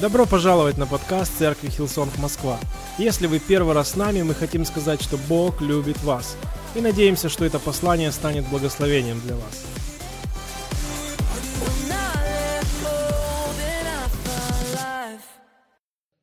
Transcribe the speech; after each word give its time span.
Добро 0.00 0.24
пожаловать 0.24 0.78
на 0.78 0.86
подкаст 0.86 1.36
Церкви 1.36 1.68
Hillsong 1.68 2.16
Москва. 2.16 2.58
Если 2.96 3.26
вы 3.26 3.38
первый 3.38 3.74
раз 3.74 3.90
с 3.90 3.96
нами, 3.96 4.22
мы 4.22 4.34
хотим 4.34 4.64
сказать, 4.64 5.02
что 5.02 5.18
Бог 5.28 5.60
любит 5.60 6.02
вас. 6.02 6.38
И 6.74 6.80
надеемся, 6.80 7.28
что 7.28 7.44
это 7.44 7.58
послание 7.58 8.10
станет 8.10 8.48
благословением 8.48 9.20
для 9.20 9.36
вас. 9.36 9.66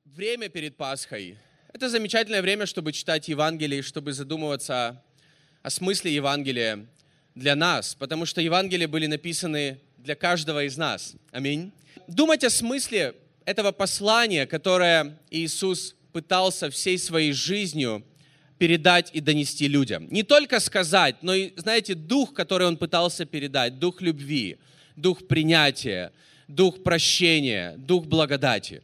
Время 0.06 0.50
перед 0.50 0.76
Пасхой– 0.76 1.38
это 1.74 1.88
замечательное 1.88 2.42
время, 2.42 2.66
чтобы 2.66 2.94
читать 2.94 3.28
Евангелие, 3.28 3.84
чтобы 3.84 4.14
задумываться 4.14 5.04
о 5.62 5.70
смысле 5.70 6.16
Евангелия 6.16 6.88
для 7.36 7.56
нас, 7.56 7.94
потому 7.94 8.26
что 8.26 8.42
Евангелия 8.42 8.88
были 8.88 9.06
написаны 9.06 9.80
для 10.08 10.16
каждого 10.16 10.64
из 10.64 10.78
нас. 10.78 11.16
Аминь. 11.32 11.74
Думать 12.08 12.46
о 12.46 12.50
смысле 12.50 13.14
этого 13.44 13.74
послания, 13.74 14.46
которое 14.46 15.20
Иисус 15.30 15.96
пытался 16.14 16.70
всей 16.70 16.98
своей 16.98 17.34
жизнью 17.34 18.06
передать 18.58 19.10
и 19.12 19.20
донести 19.20 19.68
людям. 19.68 20.08
Не 20.10 20.24
только 20.24 20.62
сказать, 20.62 21.18
но 21.24 21.34
и, 21.36 21.52
знаете, 21.58 21.94
дух, 21.94 22.34
который 22.34 22.68
он 22.68 22.78
пытался 22.78 23.26
передать, 23.26 23.80
дух 23.80 24.02
любви, 24.02 24.60
дух 24.96 25.28
принятия, 25.28 26.14
дух 26.48 26.84
прощения, 26.84 27.76
дух 27.76 28.06
благодати. 28.06 28.84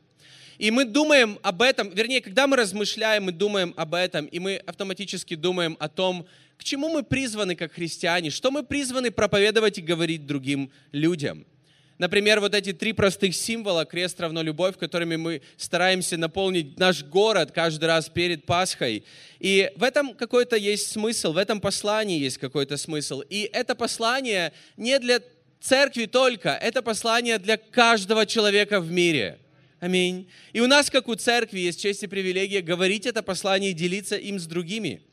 И 0.57 0.71
мы 0.71 0.83
думаем 0.83 1.39
об 1.41 1.61
этом, 1.61 1.89
вернее, 1.89 2.19
когда 2.19 2.47
мы 2.47 2.57
размышляем, 2.57 3.23
мы 3.23 3.31
думаем 3.31 3.73
об 3.77 3.93
этом, 3.93 4.25
и 4.25 4.39
мы 4.39 4.57
автоматически 4.57 5.35
думаем 5.35 5.77
о 5.79 5.87
том, 5.87 6.25
к 6.63 6.65
чему 6.65 6.89
мы 6.89 7.03
призваны 7.03 7.55
как 7.55 7.73
христиане, 7.73 8.29
что 8.29 8.49
мы 8.49 8.63
призваны 8.63 9.11
проповедовать 9.11 9.77
и 9.77 9.81
говорить 9.81 10.25
другим 10.25 10.71
людям– 10.93 11.45
Например, 11.99 12.39
вот 12.39 12.55
эти 12.55 12.73
три 12.73 12.91
простых 12.91 13.35
символа, 13.35 13.85
крест 13.85 14.19
равно 14.19 14.41
любовь, 14.41 14.77
которыми 14.77 15.15
мы 15.15 15.41
стараемся 15.57 16.17
наполнить 16.17 16.77
наш 16.79 17.03
город 17.03 17.51
каждый 17.53 17.85
раз 17.85 18.09
перед 18.09 18.45
Пасхой. 18.45 19.03
И 19.39 19.71
в 19.75 19.83
этом 19.83 20.13
какой-то 20.15 20.55
есть 20.55 20.91
смысл, 20.91 21.33
в 21.33 21.37
этом 21.37 21.61
послании 21.61 22.19
есть 22.19 22.39
какой-то 22.39 22.77
смысл. 22.77 23.21
И 23.29 23.49
это 23.53 23.75
послание 23.75 24.53
не 24.75 24.97
для 24.99 25.21
церкви 25.61 26.05
только, 26.05 26.49
это 26.49 26.81
послание 26.81 27.37
для 27.37 27.57
каждого 27.57 28.25
человека 28.25 28.81
в 28.81 28.91
мире. 28.91 29.39
Аминь. 29.79 30.27
И 30.51 30.61
у 30.61 30.67
нас, 30.67 30.89
как 30.89 31.07
у 31.07 31.15
церкви, 31.15 31.59
есть 31.59 31.79
честь 31.79 32.03
и 32.03 32.07
привилегия 32.07 32.61
говорить 32.61 33.05
это 33.05 33.21
послание 33.21 33.71
и 33.71 33.73
делиться 33.73 34.15
им 34.15 34.39
с 34.39 34.45
другими. 34.45 35.03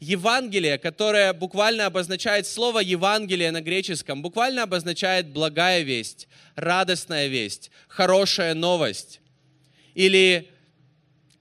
Евангелие, 0.00 0.78
которое 0.78 1.32
буквально 1.32 1.86
обозначает 1.86 2.46
слово 2.46 2.80
Евангелие 2.80 3.50
на 3.50 3.60
греческом, 3.60 4.22
буквально 4.22 4.62
обозначает 4.62 5.28
благая 5.28 5.82
весть, 5.82 6.28
радостная 6.54 7.26
весть, 7.28 7.70
хорошая 7.88 8.54
новость 8.54 9.20
или 9.94 10.50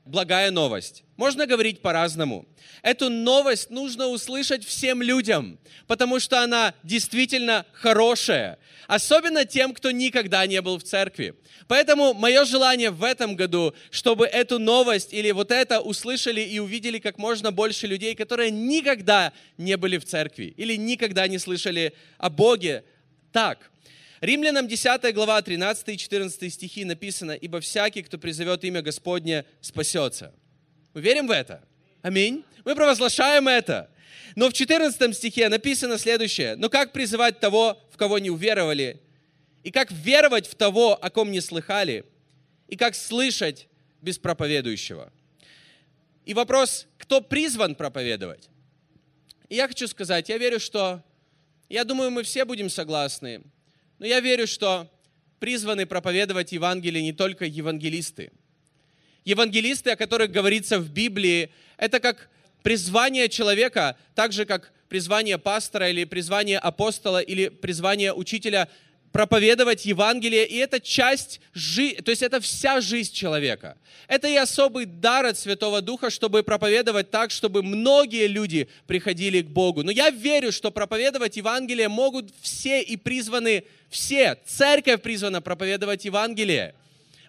благая 0.06 0.52
новость. 0.52 1.05
Можно 1.18 1.46
говорить 1.46 1.82
по-разному. 1.82 2.46
Эту 2.82 3.10
новость 3.10 3.70
нужно 3.70 4.08
услышать 4.08 4.66
всем 4.66 5.02
людям, 5.02 5.58
потому 5.88 6.20
что 6.20 6.42
она 6.42 6.74
действительно 6.84 7.66
хорошая, 7.72 8.60
особенно 8.88 9.46
тем, 9.46 9.74
кто 9.74 9.92
никогда 9.92 10.46
не 10.46 10.62
был 10.62 10.78
в 10.78 10.84
церкви. 10.84 11.36
Поэтому 11.70 12.14
мое 12.14 12.44
желание 12.44 12.92
в 12.92 13.02
этом 13.02 13.38
году, 13.38 13.74
чтобы 13.92 14.26
эту 14.26 14.60
новость 14.60 15.14
или 15.14 15.32
вот 15.32 15.52
это 15.52 15.80
услышали 15.80 16.42
и 16.42 16.60
увидели 16.60 17.00
как 17.00 17.18
можно 17.18 17.54
больше 17.54 17.88
людей, 17.88 18.14
которые 18.14 18.52
никогда 18.52 19.32
не 19.58 19.78
были 19.78 19.98
в 19.98 20.06
церкви 20.06 20.54
или 20.58 20.76
никогда 20.76 21.30
не 21.30 21.40
слышали 21.40 21.94
о 22.18 22.30
Боге 22.30 22.84
так. 23.32 23.72
Римлянам 24.20 24.68
10 24.68 25.14
глава 25.14 25.42
13 25.42 25.90
и 25.90 25.98
14 25.98 26.54
стихи 26.54 26.84
написано, 26.84 27.32
«Ибо 27.32 27.62
всякий, 27.62 28.04
кто 28.04 28.18
призовет 28.18 28.66
имя 28.66 28.82
Господне, 28.82 29.46
спасется». 29.62 30.34
Мы 30.96 31.02
верим 31.02 31.28
в 31.28 31.32
это? 31.32 31.62
Аминь. 32.02 32.46
Мы 32.64 32.74
провозглашаем 32.74 33.50
это. 33.50 33.92
Но 34.38 34.50
в 34.50 34.54
14 34.54 35.14
стихе 35.14 35.50
написано 35.50 35.98
следующее. 35.98 36.56
«Но 36.56 36.70
как 36.70 36.94
призывать 36.94 37.42
того, 37.42 37.78
в 37.92 37.98
кого 37.98 38.18
не 38.18 38.30
уверовали? 38.30 39.02
И 39.64 39.72
как 39.72 39.92
веровать 39.92 40.48
в 40.48 40.56
того, 40.56 40.94
о 40.94 41.10
ком 41.10 41.32
не 41.32 41.42
слыхали? 41.42 42.06
И 42.70 42.78
как 42.78 42.96
слышать 42.96 43.68
без 44.02 44.18
проповедующего? 44.18 45.12
И 46.26 46.34
вопрос, 46.34 46.88
кто 46.98 47.20
призван 47.20 47.76
проповедовать? 47.76 48.50
И 49.50 49.56
я 49.56 49.68
хочу 49.68 49.90
сказать, 49.90 50.30
я 50.30 50.38
верю, 50.38 50.62
что, 50.62 51.04
я 51.68 51.84
думаю, 51.84 52.10
мы 52.10 52.24
все 52.24 52.46
будем 52.46 52.70
согласны, 52.70 53.42
но 54.00 54.06
я 54.06 54.22
верю, 54.22 54.48
что 54.48 54.90
призваны 55.40 55.86
проповедовать 55.86 56.54
Евангелие 56.54 57.04
не 57.04 57.14
только 57.14 57.44
евангелисты. 57.44 58.32
Евангелисты, 59.26 59.92
о 59.92 59.96
которых 59.96 60.32
говорится 60.32 60.80
в 60.80 60.90
Библии, 60.90 61.50
это 61.78 62.00
как 62.00 62.30
призвание 62.64 63.28
человека, 63.28 63.98
так 64.14 64.32
же 64.32 64.46
как 64.46 64.72
призвание 64.88 65.38
пастора 65.38 65.90
или 65.90 66.04
призвание 66.06 66.60
апостола 66.60 67.20
или 67.20 67.50
призвание 67.50 68.14
учителя 68.14 68.70
проповедовать 69.12 69.86
Евангелие, 69.86 70.46
и 70.46 70.58
это 70.58 70.82
часть 70.82 71.40
жизни, 71.54 72.02
то 72.02 72.12
есть 72.12 72.22
это 72.22 72.42
вся 72.42 72.82
жизнь 72.82 73.14
человека. 73.14 73.78
Это 74.10 74.28
и 74.28 74.36
особый 74.36 74.86
дар 74.86 75.26
от 75.26 75.40
Святого 75.40 75.82
Духа, 75.82 76.10
чтобы 76.10 76.44
проповедовать 76.44 77.12
так, 77.12 77.32
чтобы 77.32 77.64
многие 77.64 78.28
люди 78.28 78.68
приходили 78.88 79.42
к 79.42 79.48
Богу. 79.48 79.84
Но 79.84 79.92
я 79.92 80.10
верю, 80.10 80.52
что 80.52 80.70
проповедовать 80.70 81.38
Евангелие 81.38 81.88
могут 81.88 82.30
все 82.42 82.82
и 82.82 82.98
призваны 82.98 83.64
все. 83.90 84.38
Церковь 84.46 85.02
призвана 85.02 85.42
проповедовать 85.42 86.04
Евангелие. 86.04 86.76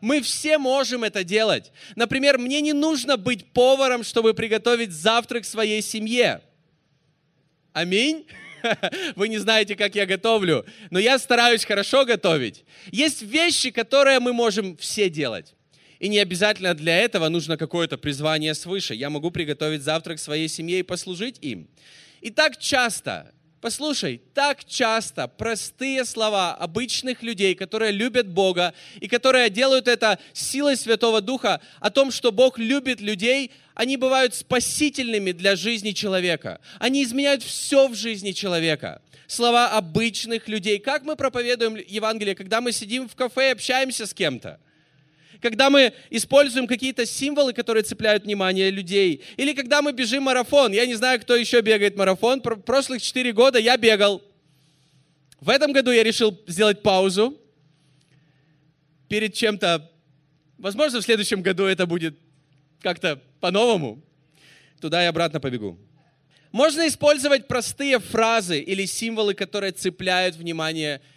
Мы 0.00 0.20
все 0.20 0.58
можем 0.58 1.04
это 1.04 1.24
делать. 1.24 1.72
Например, 1.94 2.38
мне 2.38 2.60
не 2.60 2.72
нужно 2.72 3.16
быть 3.16 3.52
поваром, 3.52 4.04
чтобы 4.04 4.34
приготовить 4.34 4.92
завтрак 4.92 5.44
своей 5.44 5.82
семье. 5.82 6.40
Аминь. 7.72 8.26
Вы 9.16 9.28
не 9.28 9.38
знаете, 9.38 9.76
как 9.76 9.94
я 9.94 10.06
готовлю, 10.06 10.64
но 10.90 10.98
я 10.98 11.18
стараюсь 11.18 11.64
хорошо 11.64 12.04
готовить. 12.04 12.64
Есть 12.90 13.22
вещи, 13.22 13.70
которые 13.70 14.20
мы 14.20 14.32
можем 14.32 14.76
все 14.76 15.08
делать. 15.08 15.54
И 15.98 16.08
не 16.08 16.18
обязательно 16.18 16.74
для 16.74 16.96
этого 16.98 17.28
нужно 17.28 17.56
какое-то 17.56 17.96
призвание 17.96 18.54
свыше. 18.54 18.94
Я 18.94 19.08
могу 19.10 19.30
приготовить 19.30 19.82
завтрак 19.82 20.18
своей 20.18 20.48
семье 20.48 20.80
и 20.80 20.82
послужить 20.82 21.38
им. 21.40 21.68
И 22.20 22.30
так 22.30 22.58
часто 22.58 23.32
Послушай, 23.60 24.20
так 24.34 24.64
часто 24.64 25.28
простые 25.28 26.04
слова 26.04 26.54
обычных 26.54 27.22
людей, 27.22 27.54
которые 27.54 27.90
любят 27.90 28.28
Бога 28.28 28.74
и 29.00 29.08
которые 29.08 29.48
делают 29.48 29.88
это 29.88 30.18
силой 30.34 30.76
Святого 30.76 31.22
Духа, 31.22 31.60
о 31.80 31.90
том, 31.90 32.10
что 32.10 32.32
Бог 32.32 32.58
любит 32.58 33.00
людей, 33.00 33.50
они 33.74 33.96
бывают 33.96 34.34
спасительными 34.34 35.32
для 35.32 35.56
жизни 35.56 35.92
человека. 35.92 36.60
Они 36.78 37.02
изменяют 37.02 37.42
все 37.42 37.88
в 37.88 37.94
жизни 37.94 38.32
человека. 38.32 39.00
Слова 39.26 39.68
обычных 39.70 40.48
людей. 40.48 40.78
Как 40.78 41.02
мы 41.04 41.16
проповедуем 41.16 41.76
Евангелие, 41.76 42.34
когда 42.34 42.60
мы 42.60 42.72
сидим 42.72 43.08
в 43.08 43.16
кафе 43.16 43.48
и 43.48 43.52
общаемся 43.52 44.06
с 44.06 44.12
кем-то? 44.12 44.60
Когда 45.40 45.70
мы 45.70 45.92
используем 46.10 46.66
какие-то 46.66 47.06
символы, 47.06 47.52
которые 47.52 47.82
цепляют 47.82 48.24
внимание 48.24 48.70
людей, 48.70 49.22
или 49.36 49.52
когда 49.52 49.82
мы 49.82 49.92
бежим 49.92 50.24
марафон. 50.24 50.72
Я 50.72 50.86
не 50.86 50.94
знаю, 50.94 51.20
кто 51.20 51.36
еще 51.36 51.60
бегает 51.60 51.96
марафон. 51.96 52.40
Прошлых 52.40 53.02
четыре 53.02 53.32
года 53.32 53.58
я 53.58 53.76
бегал. 53.76 54.22
В 55.40 55.50
этом 55.50 55.72
году 55.72 55.90
я 55.90 56.02
решил 56.02 56.38
сделать 56.46 56.82
паузу 56.82 57.38
перед 59.08 59.34
чем-то. 59.34 59.90
Возможно, 60.58 61.00
в 61.00 61.04
следующем 61.04 61.42
году 61.42 61.64
это 61.64 61.86
будет 61.86 62.18
как-то 62.80 63.20
по-новому. 63.40 64.02
Туда 64.80 65.02
и 65.02 65.06
обратно 65.06 65.40
побегу. 65.40 65.78
Можно 66.52 66.88
использовать 66.88 67.48
простые 67.48 67.98
фразы 67.98 68.60
или 68.60 68.86
символы, 68.86 69.34
которые 69.34 69.72
цепляют 69.72 70.36
внимание 70.36 70.96
людей, 70.96 71.15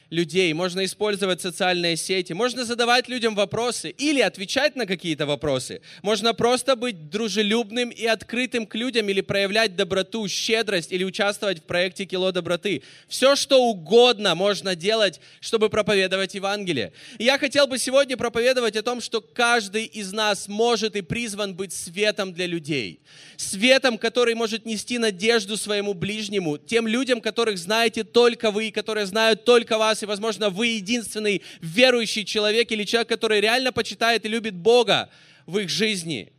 можно 0.53 0.85
использовать 0.85 1.41
социальные 1.41 1.95
сети, 1.95 2.33
можно 2.33 2.65
задавать 2.65 3.07
людям 3.09 3.35
вопросы 3.35 3.89
или 3.91 4.21
отвечать 4.21 4.75
на 4.75 4.85
какие-то 4.85 5.25
вопросы. 5.25 5.81
Можно 6.01 6.33
просто 6.33 6.75
быть 6.75 7.09
дружелюбным 7.09 7.89
и 7.89 8.05
открытым 8.05 8.65
к 8.65 8.75
людям 8.75 9.07
или 9.09 9.21
проявлять 9.21 9.75
доброту, 9.75 10.27
щедрость 10.27 10.91
или 10.91 11.03
участвовать 11.03 11.59
в 11.59 11.63
проекте 11.63 12.05
«Кило 12.05 12.31
доброты». 12.31 12.81
Все, 13.07 13.35
что 13.35 13.63
угодно 13.63 14.33
можно 14.35 14.75
делать, 14.75 15.21
чтобы 15.41 15.69
проповедовать 15.69 16.33
Евангелие. 16.33 16.91
И 17.19 17.25
я 17.25 17.37
хотел 17.37 17.67
бы 17.67 17.77
сегодня 17.77 18.17
проповедовать 18.17 18.75
о 18.75 18.81
том, 18.81 19.01
что 19.01 19.21
каждый 19.21 19.85
из 19.85 20.11
нас 20.11 20.47
может 20.47 20.95
и 20.95 21.01
призван 21.01 21.53
быть 21.53 21.71
светом 21.73 22.33
для 22.33 22.47
людей. 22.47 22.99
Светом, 23.37 23.97
который 23.97 24.33
может 24.33 24.65
нести 24.65 24.97
надежду 24.97 25.55
своему 25.55 25.93
ближнему, 25.93 26.57
тем 26.57 26.87
людям, 26.87 27.21
которых 27.21 27.57
знаете 27.57 28.03
только 28.03 28.51
вы, 28.51 28.71
которые 28.71 29.05
знают 29.05 29.45
только 29.45 29.77
вас, 29.77 29.98
вас, 29.99 30.03
и, 30.03 30.05
возможно, 30.05 30.49
вы 30.49 30.67
единственный 30.67 31.41
верующий 31.61 32.25
человек 32.25 32.71
или 32.71 32.83
человек, 32.83 33.09
который 33.09 33.41
реально 33.41 33.71
почитает 33.71 34.25
и 34.25 34.29
любит 34.29 34.55
Бога 34.55 35.09
в 35.45 35.57
их 35.57 35.69
жизни. 35.69 36.31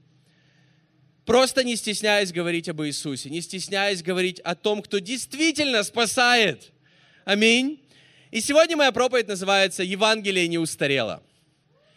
Просто 1.24 1.62
не 1.62 1.76
стесняясь 1.76 2.32
говорить 2.32 2.68
об 2.68 2.82
Иисусе, 2.82 3.30
не 3.30 3.40
стесняясь 3.40 4.02
говорить 4.02 4.40
о 4.40 4.54
том, 4.54 4.82
кто 4.82 4.98
действительно 4.98 5.82
спасает. 5.82 6.72
Аминь. 7.24 7.80
И 8.30 8.40
сегодня 8.40 8.76
моя 8.76 8.92
проповедь 8.92 9.28
называется 9.28 9.82
«Евангелие 9.82 10.48
не 10.48 10.58
устарело». 10.58 11.22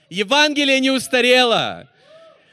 Евангелие 0.09 0.79
не 0.79 0.91
устарело. 0.91 1.89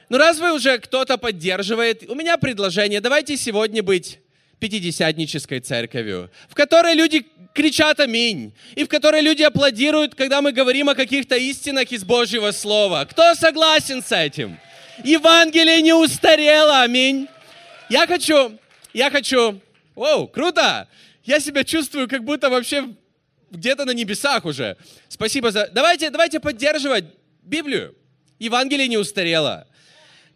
Ну 0.08 0.18
разве 0.18 0.52
уже 0.52 0.78
кто-то 0.78 1.18
поддерживает? 1.18 2.08
У 2.08 2.14
меня 2.14 2.38
предложение. 2.38 3.00
Давайте 3.00 3.36
сегодня 3.36 3.82
быть 3.82 4.18
пятидесятнической 4.60 5.60
церковью, 5.60 6.30
в 6.48 6.54
которой 6.54 6.94
люди 6.94 7.26
кричат 7.52 7.98
«Аминь», 7.98 8.52
и 8.76 8.84
в 8.84 8.88
которой 8.88 9.22
люди 9.22 9.42
аплодируют, 9.42 10.14
когда 10.14 10.40
мы 10.40 10.52
говорим 10.52 10.88
о 10.88 10.94
каких-то 10.94 11.36
истинах 11.36 11.90
из 11.90 12.04
Божьего 12.04 12.52
Слова. 12.52 13.04
Кто 13.06 13.34
согласен 13.34 14.02
с 14.02 14.12
этим? 14.12 14.58
Евангелие 15.02 15.82
не 15.82 15.92
устарело, 15.92 16.82
аминь. 16.82 17.26
Я 17.88 18.06
хочу, 18.06 18.56
я 18.92 19.10
хочу, 19.10 19.60
Воу, 20.00 20.28
круто! 20.28 20.88
Я 21.24 21.40
себя 21.40 21.62
чувствую, 21.62 22.08
как 22.08 22.24
будто 22.24 22.48
вообще 22.48 22.88
где-то 23.50 23.84
на 23.84 23.90
небесах 23.90 24.46
уже. 24.46 24.78
Спасибо 25.08 25.50
за... 25.50 25.68
Давайте, 25.72 26.08
давайте 26.08 26.40
поддерживать 26.40 27.04
Библию. 27.42 27.94
Евангелие 28.38 28.88
не 28.88 28.96
устарело. 28.96 29.66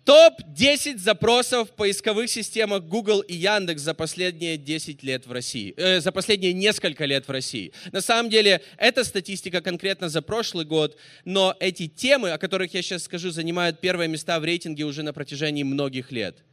Топ-10 0.04 0.98
запросов 0.98 1.70
в 1.70 1.72
поисковых 1.72 2.28
системах 2.28 2.82
Google 2.82 3.20
и 3.20 3.34
Яндекс 3.34 3.80
за 3.80 3.94
последние 3.94 4.58
10 4.58 5.02
лет 5.02 5.26
в 5.26 5.32
России, 5.32 5.72
э, 5.78 6.00
за 6.00 6.12
последние 6.12 6.52
несколько 6.52 7.06
лет 7.06 7.26
в 7.26 7.30
России. 7.30 7.72
На 7.90 8.02
самом 8.02 8.28
деле, 8.28 8.60
эта 8.76 9.02
статистика 9.02 9.62
конкретно 9.62 10.10
за 10.10 10.20
прошлый 10.20 10.66
год, 10.66 10.98
но 11.24 11.56
эти 11.58 11.88
темы, 11.88 12.32
о 12.32 12.38
которых 12.38 12.74
я 12.74 12.82
сейчас 12.82 13.04
скажу, 13.04 13.30
занимают 13.30 13.80
первые 13.80 14.08
места 14.08 14.38
в 14.38 14.44
рейтинге 14.44 14.84
уже 14.84 15.02
на 15.02 15.14
протяжении 15.14 15.62
многих 15.62 16.12
лет. 16.12 16.44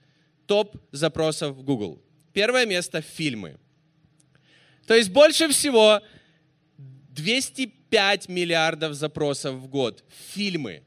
Топ 0.47 0.77
запросов 0.93 1.57
в 1.57 1.63
Google. 1.63 2.01
Первое 2.31 2.65
место– 2.65 3.01
фильмы. 3.15 3.57
То 4.87 4.95
есть 4.95 5.09
больше 5.09 5.49
всего 5.49 6.01
205 7.09 8.29
миллиардов 8.29 8.93
запросов 8.93 9.55
в 9.55 9.67
год. 9.67 10.05
Фильмы. 10.33 10.83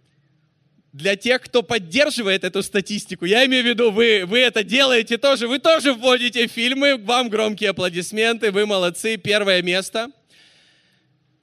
Для 0.95 1.15
тех, 1.17 1.43
кто 1.43 1.63
поддерживает 1.63 2.45
эту 2.45 2.63
статистику, 2.63 3.27
я 3.27 3.45
имею 3.45 3.65
в 3.65 3.67
виду, 3.67 3.91
вы, 3.91 4.25
вы 4.25 4.39
это 4.39 4.65
делаете 4.65 5.19
тоже, 5.19 5.47
вы 5.47 5.59
тоже 5.59 5.93
вводите 5.93 6.47
фильмы, 6.47 6.97
вам 6.97 7.29
громкие 7.29 7.71
аплодисменты, 7.71 8.51
вы 8.51 8.65
молодцы, 8.65 9.19
первое 9.19 9.61
место. 9.61 10.11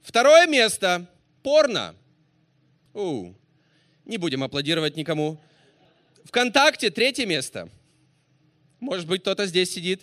Второе 0.02 0.48
место– 0.48 1.06
порно. 1.44 1.94
У, 2.94 3.32
не 4.04 4.16
будем 4.16 4.42
аплодировать 4.42 4.96
никому. 4.96 5.40
Вконтакте 6.24 6.90
третье 6.90 7.26
место– 7.26 7.68
может 8.82 9.06
быть, 9.06 9.20
кто-то 9.20 9.46
здесь 9.46 9.72
сидит. 9.72 10.02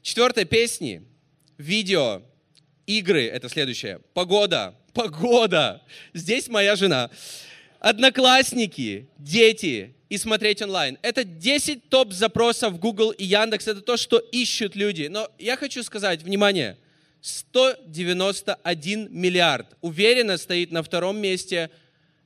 Четвертое, 0.00 0.46
песни, 0.46 1.02
видео, 1.58 2.22
игры, 2.86 3.26
это 3.26 3.50
следующее. 3.50 4.00
Погода, 4.14 4.74
погода. 4.94 5.82
Здесь 6.14 6.48
моя 6.48 6.74
жена. 6.74 7.10
Одноклассники, 7.80 9.06
дети 9.18 9.94
и 10.08 10.18
смотреть 10.18 10.62
онлайн. 10.62 10.98
Это 11.02 11.24
10 11.24 11.88
топ-запросов 11.88 12.78
Google 12.78 13.10
и 13.10 13.24
Яндекс. 13.24 13.68
Это 13.68 13.80
то, 13.80 13.96
что 13.96 14.18
ищут 14.18 14.76
люди. 14.76 15.08
Но 15.10 15.28
я 15.38 15.56
хочу 15.56 15.82
сказать, 15.82 16.22
внимание, 16.22 16.76
191 17.20 19.08
миллиард. 19.10 19.76
Уверенно 19.80 20.36
стоит 20.36 20.70
на 20.70 20.82
втором 20.82 21.18
месте 21.18 21.70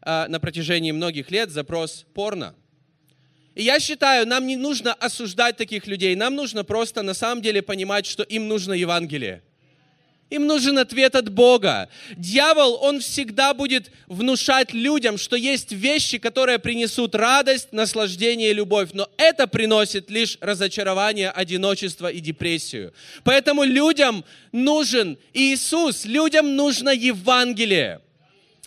а, 0.03 0.29
на 0.29 0.41
протяжении 0.41 0.93
многих 0.93 1.31
лет 1.31 1.51
запрос 1.51 2.07
порно. 2.15 2.55
И 3.55 3.63
я 3.63 3.81
считаю, 3.81 4.27
нам 4.27 4.47
не 4.47 4.57
нужно 4.57 4.95
осуждать 4.95 5.57
таких 5.57 5.87
людей, 5.87 6.15
нам 6.15 6.35
нужно 6.35 6.65
просто 6.65 7.03
на 7.03 7.15
самом 7.15 7.43
деле 7.43 7.63
понимать, 7.63 8.07
что 8.07 8.23
им 8.23 8.47
нужно 8.49 8.73
Евангелие. 8.73 9.43
Им 10.31 10.47
нужен 10.47 10.79
ответ 10.79 11.17
от 11.17 11.29
Бога. 11.29 11.89
Дьявол, 12.17 12.79
он 12.83 13.01
всегда 13.01 13.53
будет 13.53 13.91
внушать 14.07 14.73
людям, 14.73 15.19
что 15.19 15.37
есть 15.37 15.73
вещи, 15.73 16.19
которые 16.19 16.61
принесут 16.61 17.17
радость, 17.17 17.73
наслаждение 17.73 18.51
и 18.51 18.55
любовь. 18.55 18.91
Но 18.93 19.09
это 19.17 19.49
приносит 19.49 20.09
лишь 20.09 20.39
разочарование, 20.41 21.31
одиночество 21.31 22.07
и 22.07 22.21
депрессию. 22.21 22.93
Поэтому 23.25 23.65
людям 23.65 24.25
нужен 24.53 25.19
Иисус, 25.35 26.05
людям 26.05 26.55
нужно 26.55 26.91
Евангелие. 26.91 28.01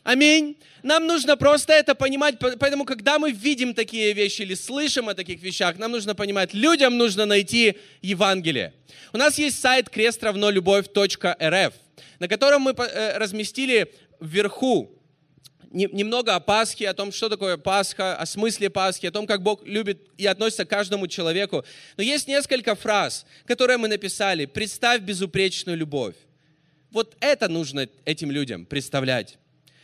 Аминь. 0.03 0.57
Нам 0.81 1.07
нужно 1.07 1.37
просто 1.37 1.71
это 1.71 1.95
понимать, 1.95 2.35
поэтому 2.37 2.83
когда 2.83 3.17
мы 3.17 3.31
видим 3.31 3.73
такие 3.73 4.11
вещи 4.11 4.41
или 4.41 4.53
слышим 4.53 5.07
о 5.07 5.13
таких 5.13 5.41
вещах, 5.41 5.77
нам 5.77 5.91
нужно 5.91 6.13
понимать, 6.13 6.53
людям 6.53 6.97
нужно 6.97 7.25
найти 7.25 7.77
Евангелие. 8.01 8.73
У 9.13 9.17
нас 9.17 9.37
есть 9.37 9.61
сайт 9.61 9.89
крестравнолюбовь.рф, 9.89 11.73
на 12.19 12.27
котором 12.27 12.63
мы 12.63 12.71
э, 12.71 13.17
разместили 13.17 13.93
вверху 14.19 14.91
немного 15.71 16.35
о 16.35 16.39
Пасхе, 16.41 16.89
о 16.89 16.93
том, 16.93 17.11
что 17.11 17.29
такое 17.29 17.57
Пасха, 17.57 18.15
о 18.15 18.25
смысле 18.25 18.69
Пасхи, 18.69 19.07
о 19.07 19.11
том, 19.11 19.25
как 19.25 19.41
Бог 19.41 19.65
любит 19.65 20.07
и 20.17 20.25
относится 20.25 20.65
к 20.65 20.69
каждому 20.69 21.07
человеку. 21.07 21.63
Но 21.97 22.03
есть 22.03 22.27
несколько 22.27 22.75
фраз, 22.75 23.25
которые 23.45 23.77
мы 23.77 23.87
написали. 23.87 24.45
«Представь 24.45 25.01
безупречную 25.01 25.77
любовь». 25.77 26.15
Вот 26.91 27.15
это 27.21 27.47
нужно 27.47 27.87
этим 28.05 28.29
людям 28.29 28.65
представлять. 28.65 29.39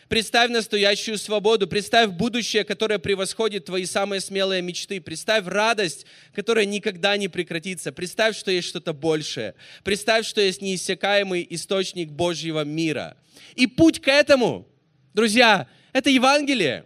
Представь 0.10 0.50
настоящую 0.50 1.20
свободу, 1.20 1.68
представь 1.68 2.10
будущее, 2.10 2.64
которое 2.64 2.98
превосходит 2.98 3.66
твои 3.66 3.86
самые 3.86 4.22
смелые 4.22 4.64
мечты. 4.64 5.00
Представь 5.00 5.46
радость, 5.46 6.08
которая 6.34 6.66
никогда 6.66 7.16
не 7.16 7.28
прекратится. 7.28 7.92
Представь, 7.92 8.36
что 8.36 8.50
есть 8.50 8.68
что-то 8.68 8.94
большее. 8.94 9.54
Представь, 9.84 10.26
что 10.26 10.42
есть 10.42 10.64
неиссякаемый 10.64 11.46
источник 11.52 12.10
Божьего 12.10 12.64
мира. 12.64 13.18
И 13.54 13.68
путь 13.68 14.02
к 14.02 14.08
этому, 14.08 14.68
друзья, 15.14 15.68
это 15.94 16.10
Евангелие. 16.10 16.86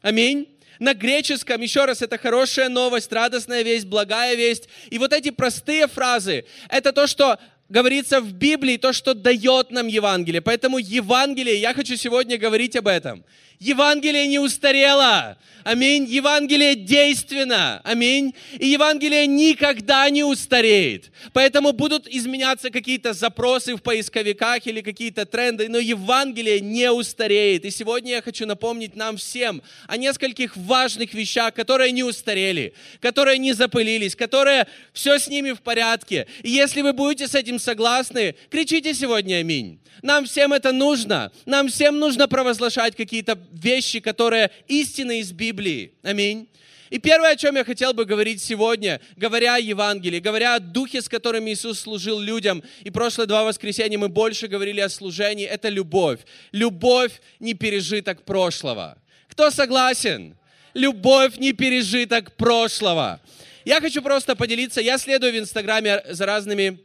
Аминь. 0.00 0.48
На 0.78 0.94
греческом, 0.94 1.60
еще 1.60 1.84
раз, 1.84 2.00
это 2.00 2.16
хорошая 2.16 2.70
новость, 2.70 3.12
радостная 3.12 3.60
весть, 3.60 3.84
благая 3.84 4.36
весть. 4.36 4.70
И 4.88 4.96
вот 4.98 5.12
эти 5.12 5.30
простые 5.30 5.86
фразы, 5.86 6.46
это 6.70 6.92
то, 6.92 7.06
что 7.06 7.38
говорится 7.74 8.20
в 8.20 8.32
Библии, 8.32 8.76
то, 8.76 8.92
что 8.92 9.14
дает 9.14 9.72
нам 9.72 9.88
Евангелие. 9.88 10.40
Поэтому 10.40 10.78
Евангелие, 10.78 11.60
я 11.60 11.74
хочу 11.74 11.96
сегодня 11.96 12.38
говорить 12.38 12.76
об 12.76 12.86
этом. 12.86 13.24
Евангелие 13.58 14.26
не 14.26 14.38
устарело. 14.38 15.36
Аминь. 15.64 16.04
Евангелие 16.04 16.74
действенно. 16.74 17.80
Аминь. 17.84 18.34
И 18.58 18.66
Евангелие 18.66 19.26
никогда 19.26 20.10
не 20.10 20.22
устареет. 20.22 21.10
Поэтому 21.32 21.72
будут 21.72 22.06
изменяться 22.06 22.68
какие-то 22.68 23.14
запросы 23.14 23.74
в 23.74 23.82
поисковиках 23.82 24.66
или 24.66 24.82
какие-то 24.82 25.24
тренды, 25.24 25.68
но 25.70 25.78
Евангелие 25.78 26.60
не 26.60 26.92
устареет. 26.92 27.64
И 27.64 27.70
сегодня 27.70 28.12
я 28.12 28.22
хочу 28.22 28.44
напомнить 28.44 28.94
нам 28.94 29.16
всем 29.16 29.62
о 29.88 29.96
нескольких 29.96 30.54
важных 30.54 31.14
вещах, 31.14 31.54
которые 31.54 31.92
не 31.92 32.02
устарели, 32.02 32.74
которые 33.00 33.38
не 33.38 33.54
запылились, 33.54 34.14
которые 34.14 34.66
все 34.92 35.18
с 35.18 35.28
ними 35.28 35.52
в 35.52 35.62
порядке. 35.62 36.26
И 36.42 36.50
если 36.50 36.82
вы 36.82 36.92
будете 36.92 37.26
с 37.26 37.34
этим 37.34 37.58
согласны, 37.58 38.34
кричите 38.50 38.92
сегодня 38.92 39.36
аминь. 39.36 39.78
Нам 40.02 40.26
всем 40.26 40.52
это 40.52 40.72
нужно. 40.72 41.32
Нам 41.46 41.68
всем 41.68 41.98
нужно 41.98 42.28
провозглашать 42.28 42.94
какие-то 42.96 43.38
вещи, 43.52 44.00
которые 44.00 44.50
истины 44.68 45.20
из 45.20 45.32
Библии. 45.32 45.92
Аминь. 46.02 46.48
И 46.90 46.98
первое, 46.98 47.30
о 47.30 47.36
чем 47.36 47.56
я 47.56 47.64
хотел 47.64 47.92
бы 47.92 48.04
говорить 48.04 48.40
сегодня, 48.40 49.00
говоря 49.16 49.56
о 49.56 49.58
Евангелии, 49.58 50.20
говоря 50.20 50.54
о 50.54 50.60
духе, 50.60 51.02
с 51.02 51.08
которым 51.08 51.48
Иисус 51.48 51.80
служил 51.80 52.20
людям, 52.20 52.62
и 52.82 52.90
прошлые 52.90 53.26
два 53.26 53.42
воскресенья 53.42 53.98
мы 53.98 54.08
больше 54.08 54.46
говорили 54.46 54.80
о 54.80 54.88
служении, 54.88 55.44
это 55.44 55.70
любовь. 55.70 56.20
Любовь 56.52 57.20
не 57.40 57.54
пережиток 57.54 58.24
прошлого. 58.24 58.96
Кто 59.28 59.50
согласен? 59.50 60.36
Любовь 60.74 61.36
не 61.38 61.52
пережиток 61.52 62.36
прошлого. 62.36 63.20
Я 63.64 63.80
хочу 63.80 64.02
просто 64.02 64.36
поделиться, 64.36 64.80
я 64.80 64.98
следую 64.98 65.32
в 65.32 65.38
Инстаграме 65.38 66.02
за 66.10 66.26
разными 66.26 66.78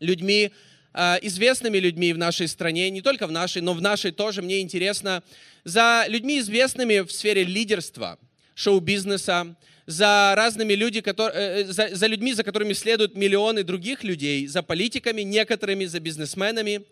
людьми, 0.00 0.52
известными 0.92 1.78
людьми 1.78 2.12
в 2.12 2.18
нашей 2.18 2.48
стране, 2.48 2.90
не 2.90 3.00
только 3.00 3.26
в 3.26 3.32
нашей, 3.32 3.62
но 3.62 3.74
в 3.74 3.80
нашей 3.80 4.10
тоже, 4.10 4.42
мне 4.42 4.60
интересно, 4.60 5.22
за 5.64 6.04
людьми 6.08 6.40
известными 6.40 7.00
в 7.00 7.12
сфере 7.12 7.44
лидерства, 7.44 8.18
шоу-бизнеса, 8.54 9.56
за 9.90 10.34
разными 10.36 10.74
люди, 10.74 11.00
которые, 11.00 11.34
э, 11.34 11.62
э, 11.62 11.64
за, 11.64 11.88
за 11.92 12.06
людьми, 12.06 12.32
за 12.32 12.44
которыми 12.44 12.74
следуют 12.74 13.16
миллионы 13.16 13.64
других 13.64 14.04
людей, 14.04 14.46
за 14.46 14.62
политиками, 14.62 15.22
некоторыми, 15.22 15.84
за 15.86 16.00
бизнесменами. 16.00 16.82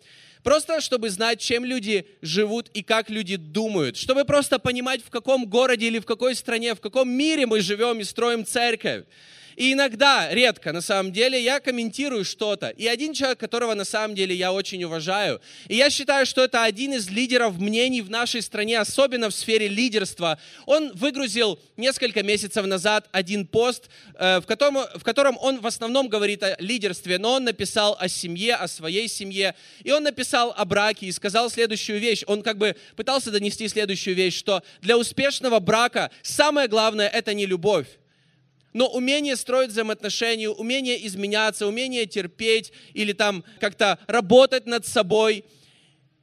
Просто 0.42 0.80
чтобы 0.80 1.10
знать, 1.10 1.40
чем 1.40 1.64
люди 1.64 2.06
живут 2.22 2.68
и 2.74 2.82
как 2.82 3.10
люди 3.10 3.36
думают. 3.36 3.96
Чтобы 3.96 4.24
просто 4.24 4.58
понимать, 4.58 5.02
в 5.04 5.10
каком 5.10 5.46
городе 5.46 5.86
или 5.86 5.98
в 5.98 6.06
какой 6.06 6.34
стране, 6.34 6.74
в 6.74 6.80
каком 6.80 7.08
мире 7.08 7.46
мы 7.46 7.60
живем 7.60 8.00
и 8.00 8.04
строим 8.04 8.44
церковь. 8.44 9.04
И 9.58 9.72
иногда, 9.72 10.32
редко 10.32 10.72
на 10.72 10.80
самом 10.80 11.12
деле, 11.12 11.42
я 11.42 11.58
комментирую 11.58 12.24
что-то. 12.24 12.68
И 12.68 12.86
один 12.86 13.12
человек, 13.12 13.40
которого 13.40 13.74
на 13.74 13.84
самом 13.84 14.14
деле 14.14 14.32
я 14.32 14.52
очень 14.52 14.84
уважаю, 14.84 15.40
и 15.66 15.74
я 15.74 15.90
считаю, 15.90 16.26
что 16.26 16.44
это 16.44 16.62
один 16.62 16.92
из 16.92 17.10
лидеров 17.10 17.58
мнений 17.58 18.00
в 18.00 18.08
нашей 18.08 18.40
стране, 18.40 18.78
особенно 18.78 19.30
в 19.30 19.34
сфере 19.34 19.66
лидерства, 19.66 20.38
он 20.64 20.92
выгрузил 20.94 21.58
несколько 21.76 22.22
месяцев 22.22 22.64
назад 22.66 23.08
один 23.10 23.48
пост, 23.48 23.90
э, 24.14 24.38
в 24.38 24.46
котором, 24.46 24.76
в 24.94 25.02
котором 25.02 25.36
он 25.40 25.58
в 25.58 25.66
основном 25.66 26.06
говорит 26.06 26.44
о 26.44 26.54
лидерстве, 26.60 27.18
но 27.18 27.32
он 27.32 27.42
написал 27.42 27.96
о 27.98 28.06
семье, 28.06 28.54
о 28.54 28.68
своей 28.68 29.08
семье, 29.08 29.56
и 29.82 29.90
он 29.90 30.04
написал 30.04 30.54
о 30.56 30.64
браке 30.66 31.06
и 31.06 31.10
сказал 31.12 31.50
следующую 31.50 31.98
вещь. 31.98 32.22
Он 32.28 32.44
как 32.44 32.58
бы 32.58 32.76
пытался 32.94 33.32
донести 33.32 33.66
следующую 33.66 34.14
вещь, 34.14 34.38
что 34.38 34.62
для 34.82 34.96
успешного 34.96 35.58
брака 35.58 36.12
самое 36.22 36.68
главное– 36.68 37.08
это 37.12 37.34
не 37.34 37.44
любовь, 37.44 37.88
но 38.78 38.86
умение 38.86 39.34
строить 39.34 39.70
взаимоотношения, 39.70 40.48
умение 40.48 41.04
изменяться, 41.04 41.66
умение 41.66 42.06
терпеть 42.06 42.72
или 42.94 43.12
там 43.12 43.42
как-то 43.58 43.98
работать 44.06 44.66
над 44.66 44.86
собой. 44.86 45.44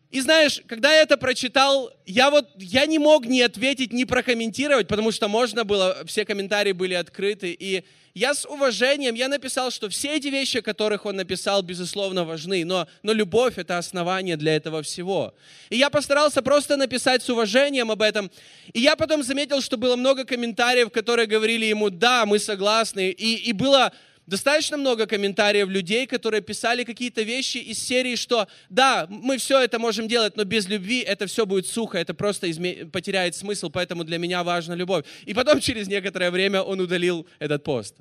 И 0.09 0.21
знаешь, 0.21 0.62
когда 0.65 0.93
я 0.93 1.01
это 1.01 1.17
прочитал, 1.17 1.91
я 2.05 2.29
вот, 2.31 2.47
я 2.55 2.85
не 2.85 2.97
мог 2.97 3.25
не 3.25 3.41
ответить, 3.41 3.91
не 3.91 4.05
прокомментировать, 4.05 4.88
потому 4.88 5.12
что 5.12 5.27
можно 5.27 5.65
было, 5.65 5.97
все 6.05 6.24
комментарии 6.24 6.71
были 6.71 6.93
открыты. 6.93 7.51
И 7.51 7.83
я 8.15 8.34
с 8.34 8.45
уважением, 8.45 9.13
я 9.13 9.27
написал, 9.27 9.72
что 9.72 9.89
все 9.89 10.15
эти 10.15 10.29
вещи, 10.29 10.62
которых 10.62 11.05
он 11.05 11.17
написал, 11.17 11.62
безусловно, 11.62 12.24
важны, 12.24 12.63
но, 12.63 12.88
но 13.03 13.12
любовь– 13.12 13.55
это 13.57 13.77
основание 13.77 14.38
для 14.38 14.55
этого 14.55 14.81
всего. 14.81 15.36
И 15.69 15.75
я 15.75 15.89
постарался 15.89 16.41
просто 16.41 16.77
написать 16.77 17.24
с 17.24 17.29
уважением 17.29 17.91
об 17.91 18.01
этом. 18.01 18.31
И 18.72 18.79
я 18.79 18.95
потом 18.95 19.22
заметил, 19.22 19.60
что 19.60 19.75
было 19.75 19.98
много 19.98 20.24
комментариев, 20.24 20.91
которые 20.91 21.27
говорили 21.27 21.65
ему, 21.65 21.89
да, 21.89 22.25
мы 22.25 22.39
согласны. 22.39 23.12
И, 23.12 23.36
и 23.36 23.51
было 23.51 23.91
достаточно 24.27 24.77
много 24.77 25.05
комментариев 25.05 25.67
людей, 25.70 26.08
которые 26.08 26.41
писали 26.41 26.84
какие-то 26.84 27.22
вещи 27.22 27.58
из 27.58 27.79
серии, 27.79 28.15
что 28.15 28.48
да, 28.70 29.08
мы 29.10 29.38
все 29.38 29.60
это 29.60 29.79
можем 29.79 30.08
делать, 30.08 30.36
но 30.38 30.44
без 30.44 30.67
любви 30.67 31.00
это 31.01 31.27
все 31.27 31.46
будет 31.46 31.67
сухо, 31.67 31.98
это 31.98 32.13
просто 32.13 32.48
изме- 32.48 32.89
потеряет 32.89 33.36
смысл, 33.36 33.70
поэтому 33.70 34.03
для 34.03 34.17
меня 34.17 34.44
важна 34.44 34.75
любовь. 34.75 35.05
И 35.25 35.34
потом 35.34 35.60
через 35.60 35.88
некоторое 35.88 36.32
время 36.32 36.62
он 36.62 36.79
удалил 36.79 37.27
этот 37.39 37.63
пост. 37.63 37.96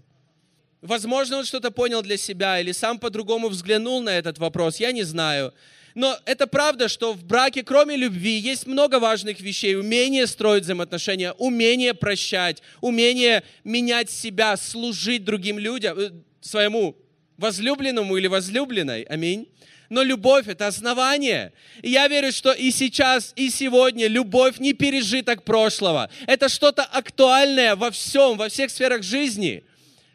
Возможно, 0.81 1.39
он 1.39 1.45
что-то 1.47 1.71
понял 1.71 2.03
для 2.03 2.19
себя 2.19 2.61
или 2.61 2.73
сам 2.73 2.99
по-другому 2.99 3.49
взглянул 3.49 4.03
на 4.03 4.11
этот 4.11 4.39
вопрос, 4.39 4.81
я 4.81 4.93
не 4.93 5.03
знаю. 5.03 5.53
Но 5.95 6.19
это 6.25 6.49
правда, 6.49 6.89
что 6.89 7.13
в 7.13 7.25
браке, 7.25 7.63
кроме 7.63 7.97
любви, 7.97 8.37
есть 8.37 8.67
много 8.67 8.99
важных 8.99 9.41
вещей. 9.41 9.77
Умение 9.77 10.27
строить 10.27 10.65
взаимоотношения, 10.65 11.33
умение 11.33 11.95
прощать, 11.95 12.63
умение 12.81 13.45
менять 13.63 14.11
себя, 14.11 14.57
служить 14.57 15.25
другим 15.25 15.59
людям, 15.59 15.99
э, 15.99 16.11
своему 16.41 16.97
возлюбленному 17.37 18.17
или 18.17 18.27
возлюбленной. 18.27 19.03
Аминь. 19.03 19.49
Но 19.89 20.03
любовь– 20.03 20.47
это 20.49 20.67
основание. 20.67 21.53
И 21.83 21.91
я 21.91 22.09
верю, 22.09 22.33
что 22.33 22.53
и 22.53 22.73
сейчас, 22.73 23.33
и 23.37 23.49
сегодня 23.49 24.09
любовь 24.09 24.59
не 24.59 24.73
пережиток 24.73 25.45
прошлого. 25.45 26.11
Это 26.27 26.49
что-то 26.49 26.83
актуальное 26.83 27.77
во 27.77 27.93
всем, 27.93 28.37
во 28.37 28.49
всех 28.49 28.71
сферах 28.71 29.05
жизни– 29.05 29.63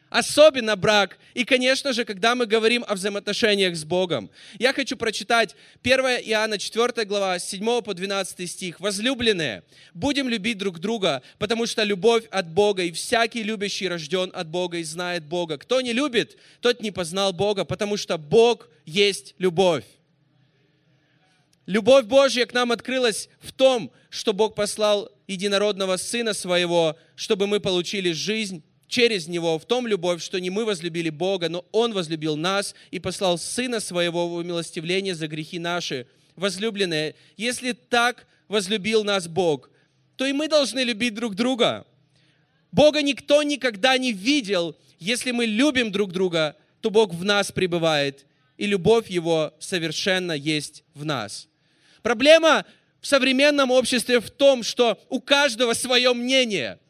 Особенно 0.10 0.76
брак. 0.76 1.20
И, 1.36 1.46
конечно 1.46 1.94
же, 1.94 2.04
когда 2.04 2.34
мы 2.34 2.48
говорим 2.48 2.84
о 2.88 2.96
взаимоотношениях 2.96 3.76
с 3.76 3.84
Богом. 3.84 4.32
Я 4.58 4.74
хочу 4.74 4.98
прочитать 4.98 5.56
1 5.84 6.00
Иоанна 6.26 6.58
4 6.58 7.06
глава, 7.06 7.38
с 7.38 7.48
7 7.48 7.82
по 7.82 7.94
12 7.94 8.50
стих. 8.50 8.80
«Возлюбленные, 8.80 9.64
будем 9.94 10.28
любить 10.28 10.58
друг 10.58 10.80
друга, 10.80 11.22
потому 11.38 11.68
что 11.68 11.84
любовь 11.84 12.26
от 12.32 12.50
Бога, 12.50 12.84
и 12.84 12.92
всякий 12.92 13.44
любящий 13.44 13.88
рожден 13.88 14.32
от 14.34 14.48
Бога 14.48 14.78
и 14.78 14.84
знает 14.84 15.26
Бога. 15.26 15.58
Кто 15.58 15.80
не 15.82 15.94
любит, 15.94 16.38
тот 16.60 16.82
не 16.82 16.90
познал 16.90 17.32
Бога, 17.32 17.64
потому 17.64 17.96
что 17.96 18.18
Бог 18.18 18.68
есть 18.86 19.36
любовь». 19.38 19.84
Любовь 21.68 22.06
Божья 22.06 22.48
к 22.48 22.54
нам 22.54 22.72
открылась 22.72 23.30
в 23.40 23.52
том, 23.52 23.92
что 24.10 24.34
Бог 24.34 24.56
послал 24.56 25.12
единородного 25.28 25.98
Сына 25.98 26.34
Своего, 26.34 26.98
чтобы 27.16 27.46
мы 27.46 27.60
получили 27.60 28.12
жизнь 28.12 28.64
через 28.90 29.28
Него, 29.28 29.58
в 29.58 29.66
том 29.66 29.88
любовь, 29.88 30.22
что 30.22 30.40
не 30.40 30.50
мы 30.50 30.66
возлюбили 30.66 31.10
Бога, 31.10 31.48
но 31.48 31.66
Он 31.72 31.94
возлюбил 31.94 32.36
нас 32.36 32.76
и 32.92 33.00
послал 33.00 33.38
Сына 33.38 33.80
Своего 33.80 34.28
в 34.28 34.34
умилостивление 34.34 35.16
за 35.16 35.28
грехи 35.28 35.60
наши. 35.60 36.08
Возлюбленные, 36.36 37.16
если 37.38 37.72
так 37.72 38.28
возлюбил 38.48 39.04
нас 39.04 39.28
Бог, 39.28 39.70
то 40.18 40.26
и 40.26 40.34
мы 40.34 40.48
должны 40.48 40.80
любить 40.80 41.14
друг 41.14 41.36
друга. 41.36 41.86
Бога 42.72 43.02
никто 43.02 43.44
никогда 43.44 43.98
не 43.98 44.12
видел. 44.12 44.76
Если 45.00 45.32
мы 45.32 45.46
любим 45.46 45.92
друг 45.92 46.12
друга, 46.12 46.58
то 46.82 46.90
Бог 46.90 47.14
в 47.14 47.24
нас 47.24 47.52
пребывает, 47.52 48.26
и 48.58 48.66
любовь 48.66 49.10
Его 49.10 49.54
совершенно 49.60 50.34
есть 50.34 50.84
в 50.94 51.06
нас. 51.06 51.48
Проблема 52.02 52.66
в 53.02 53.08
современном 53.08 53.72
обществе 53.72 54.20
в 54.20 54.30
том, 54.30 54.64
что 54.64 55.00
у 55.10 55.22
каждого 55.22 55.74
свое 55.74 56.14
мнение– 56.14 56.80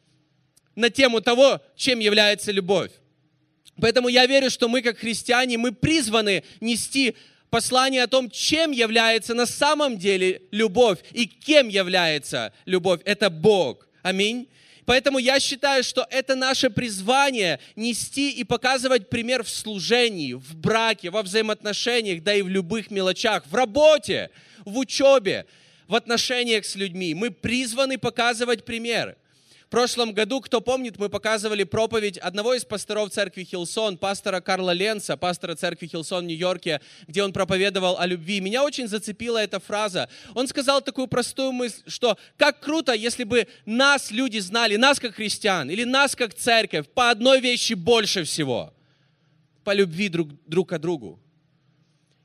на 0.79 0.89
тему 0.89 1.19
того, 1.19 1.61
чем 1.75 1.99
является 1.99 2.51
любовь. 2.53 2.91
Поэтому 3.81 4.07
я 4.07 4.25
верю, 4.25 4.49
что 4.49 4.69
мы, 4.69 4.81
как 4.81 4.97
христиане, 4.97 5.57
мы 5.57 5.73
призваны 5.73 6.43
нести 6.61 7.15
послание 7.49 8.03
о 8.03 8.07
том, 8.07 8.29
чем 8.29 8.71
является 8.71 9.33
на 9.33 9.45
самом 9.45 9.97
деле 9.97 10.41
любовь 10.51 10.99
и 11.11 11.25
кем 11.25 11.67
является 11.67 12.53
любовь. 12.65 13.01
Это 13.03 13.29
Бог. 13.29 13.87
Аминь. 14.03 14.47
Поэтому 14.85 15.19
я 15.19 15.39
считаю, 15.41 15.83
что 15.83 16.07
это 16.09 16.35
наше 16.35 16.69
призвание 16.69 17.59
нести 17.75 18.31
и 18.31 18.45
показывать 18.45 19.09
пример 19.09 19.43
в 19.43 19.49
служении, 19.49 20.33
в 20.33 20.55
браке, 20.55 21.09
во 21.09 21.23
взаимоотношениях, 21.23 22.23
да 22.23 22.33
и 22.33 22.41
в 22.41 22.47
любых 22.47 22.89
мелочах, 22.89 23.43
в 23.45 23.53
работе, 23.53 24.29
в 24.63 24.77
учебе, 24.77 25.45
в 25.89 25.95
отношениях 25.95 26.65
с 26.65 26.75
людьми. 26.75 27.13
Мы 27.13 27.31
призваны 27.31 27.97
показывать 27.97 28.63
пример. 28.63 29.17
В 29.69 29.71
прошлом 29.71 30.13
году, 30.13 30.41
кто 30.41 30.61
помнит, 30.61 30.97
мы 30.97 31.09
показывали 31.09 31.63
проповедь 31.63 32.17
одного 32.17 32.55
из 32.55 32.65
пасторов 32.65 33.11
церкви 33.11 33.43
Hillsong, 33.43 33.99
пастора 33.99 34.41
Карла 34.41 34.71
Ленца, 34.71 35.15
пастора 35.15 35.53
церкви 35.53 35.85
Hillsong 35.85 36.23
в 36.23 36.27
Нью-Йорке, 36.27 36.81
где 37.05 37.21
он 37.21 37.31
проповедовал 37.31 37.99
о 37.99 38.07
любви. 38.07 38.41
Меня 38.41 38.63
очень 38.63 38.87
зацепила 38.87 39.37
эта 39.37 39.59
фраза. 39.59 40.09
Он 40.33 40.47
сказал 40.47 40.81
такую 40.81 41.05
простую 41.05 41.51
мысль, 41.51 41.83
что 41.85 42.17
как 42.35 42.61
круто, 42.61 42.93
если 42.93 43.25
бы 43.25 43.47
нас 43.67 44.09
люди 44.09 44.39
знали, 44.39 44.75
нас 44.75 44.99
как 44.99 45.13
христиан, 45.13 45.69
или 45.69 45.83
нас 45.83 46.15
как 46.15 46.33
церковь, 46.33 46.87
по 46.87 47.11
одной 47.11 47.39
вещи 47.39 47.73
больше 47.73 48.23
всего. 48.23 48.73
По 49.63 49.75
любви 49.75 50.09
друг, 50.09 50.29
друг 50.47 50.69
к 50.69 50.79
другу 50.79 51.19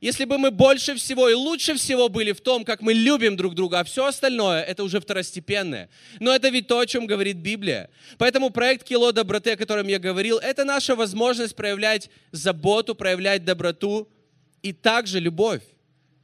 если 0.01 0.25
бы 0.25 0.39
мы 0.39 0.51
больше 0.51 0.95
всего 0.97 1.29
и 1.29 1.35
лучше 1.35 1.75
всего 1.75 2.09
были 2.09 2.33
в 2.33 2.41
том, 2.41 2.65
как 2.65 2.83
мы 2.83 2.93
любим 2.93 3.37
друг 3.37 3.55
друга, 3.55 3.81
а 3.81 3.85
все 3.85 4.07
остальное 4.07 4.63
это 4.63 4.85
уже 4.85 5.01
второстепенное. 5.01 5.89
Но 6.21 6.35
это 6.35 6.51
ведь 6.51 6.67
то, 6.67 6.79
о 6.79 6.87
чем 6.87 7.07
говорит 7.07 7.37
Библия. 7.37 7.89
Поэтому 8.19 8.51
проект 8.51 8.85
Кило 8.87 9.13
доброты, 9.13 9.53
о 9.53 9.57
котором 9.57 9.89
я 9.89 9.99
говорил, 9.99 10.39
это 10.39 10.65
наша 10.65 10.95
возможность 10.95 11.57
проявлять 11.57 12.11
заботу, 12.33 12.95
проявлять 12.95 13.45
доброту 13.45 14.09
и 14.63 14.73
также 14.73 15.21
любовь. 15.21 15.63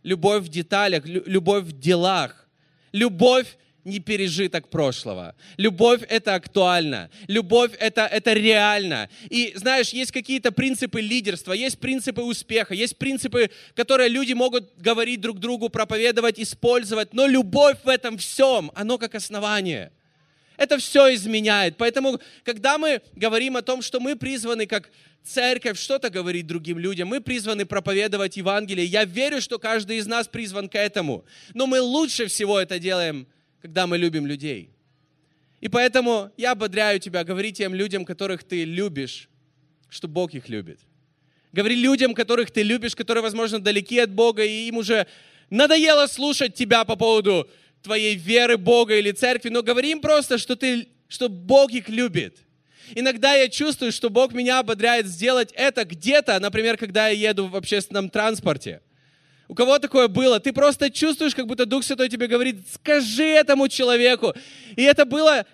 Любовь 0.02 0.44
в 0.44 0.48
деталях, 0.48 1.04
любовь 1.06 1.64
в 1.64 1.78
делах. 1.78 2.48
Любовь 2.92 3.56
не 3.84 3.98
пережиток 3.98 4.68
прошлого. 4.68 5.34
Любовь— 5.56 6.02
это 6.08 6.34
актуально. 6.34 7.10
Любовь 7.28 7.72
это,— 7.78 8.02
это 8.12 8.32
реально. 8.32 9.08
И 9.30 9.52
знаешь, 9.56 9.90
есть 9.90 10.12
какие-то 10.12 10.52
принципы 10.52 11.00
лидерства, 11.00 11.52
есть 11.52 11.78
принципы 11.78 12.22
успеха, 12.22 12.74
есть 12.74 12.96
принципы, 12.98 13.50
которые 13.74 14.08
люди 14.08 14.32
могут 14.32 14.70
говорить 14.76 15.20
друг 15.20 15.38
другу, 15.38 15.68
проповедовать, 15.68 16.38
использовать, 16.38 17.14
но 17.14 17.26
любовь 17.26 17.78
в 17.82 17.88
этом 17.88 18.18
всем, 18.18 18.70
оно 18.74 18.98
как 18.98 19.14
основание. 19.14 19.92
Это 20.58 20.76
все 20.76 21.14
изменяет. 21.14 21.78
Поэтому, 21.78 22.20
когда 22.44 22.76
мы 22.76 23.00
говорим 23.16 23.56
о 23.56 23.62
том, 23.62 23.80
что 23.80 23.98
мы 23.98 24.14
призваны 24.14 24.66
как 24.66 24.90
церковь 25.24 25.80
что-то 25.80 26.10
говорить 26.10 26.46
другим 26.46 26.78
людям, 26.78 27.08
мы 27.08 27.22
призваны 27.22 27.64
проповедовать 27.64 28.36
Евангелие, 28.36 28.84
я 28.84 29.06
верю, 29.06 29.40
что 29.40 29.58
каждый 29.58 29.96
из 29.96 30.06
нас 30.06 30.28
призван 30.28 30.68
к 30.68 30.74
этому. 30.74 31.24
Но 31.54 31.66
мы 31.66 31.80
лучше 31.80 32.26
всего 32.26 32.60
это 32.60 32.78
делаем– 32.78 33.26
когда 33.60 33.86
мы 33.86 33.98
любим 33.98 34.26
людей. 34.26 34.70
И 35.60 35.68
поэтому 35.68 36.30
я 36.36 36.52
ободряю 36.52 36.98
тебя, 37.00 37.22
говори 37.24 37.52
тем 37.52 37.74
людям, 37.74 38.04
которых 38.04 38.44
ты 38.44 38.64
любишь, 38.64 39.28
что 39.88 40.08
Бог 40.08 40.32
их 40.34 40.48
любит. 40.48 40.80
Говори 41.52 41.74
людям, 41.74 42.14
которых 42.14 42.50
ты 42.50 42.62
любишь, 42.62 42.96
которые, 42.96 43.22
возможно, 43.22 43.58
далеки 43.58 43.98
от 43.98 44.10
Бога, 44.10 44.44
и 44.44 44.68
им 44.68 44.78
уже 44.78 45.06
надоело 45.50 46.06
слушать 46.06 46.54
тебя 46.54 46.84
по 46.84 46.96
поводу 46.96 47.48
твоей 47.82 48.14
веры 48.14 48.56
Бога 48.56 48.96
или 48.96 49.10
церкви, 49.10 49.48
но 49.48 49.62
говори 49.62 49.90
им 49.90 50.00
просто, 50.00 50.38
что, 50.38 50.56
ты, 50.56 50.88
что 51.08 51.28
Бог 51.28 51.72
их 51.72 51.88
любит. 51.88 52.38
Иногда 52.94 53.34
я 53.34 53.48
чувствую, 53.48 53.92
что 53.92 54.10
Бог 54.10 54.32
меня 54.32 54.60
ободряет 54.60 55.06
сделать 55.06 55.52
это 55.54 55.84
где-то, 55.84 56.38
например, 56.40 56.76
когда 56.76 57.08
я 57.08 57.30
еду 57.30 57.48
в 57.48 57.56
общественном 57.56 58.08
транспорте– 58.08 58.80
у 59.50 59.54
кого 59.54 59.80
такое 59.80 60.06
было? 60.06 60.38
Ты 60.38 60.52
просто 60.52 60.90
чувствуешь, 60.90 61.34
как 61.34 61.48
будто 61.48 61.66
Дух 61.66 61.82
Святой 61.82 62.08
тебе 62.08 62.28
говорит, 62.28 62.58
скажи 62.72 63.24
этому 63.24 63.66
человеку. 63.66 64.32
И 64.76 64.82
это 64.82 65.04
было 65.04 65.44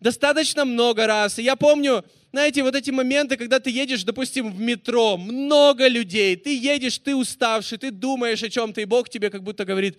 достаточно 0.00 0.66
много 0.66 1.06
раз. 1.06 1.38
И 1.38 1.42
я 1.42 1.56
помню, 1.56 2.04
знаете, 2.30 2.62
вот 2.62 2.74
эти 2.74 2.90
моменты, 2.90 3.38
когда 3.38 3.58
ты 3.58 3.70
едешь, 3.70 4.04
допустим, 4.04 4.52
в 4.52 4.60
метро, 4.60 5.16
много 5.16 5.88
людей, 5.88 6.36
ты 6.36 6.54
едешь, 6.54 6.98
ты 6.98 7.16
уставший, 7.16 7.78
ты 7.78 7.90
думаешь 7.90 8.42
о 8.42 8.50
чем-то, 8.50 8.82
и 8.82 8.84
Бог 8.84 9.08
тебе 9.08 9.30
как 9.30 9.42
будто 9.42 9.64
говорит, 9.64 9.96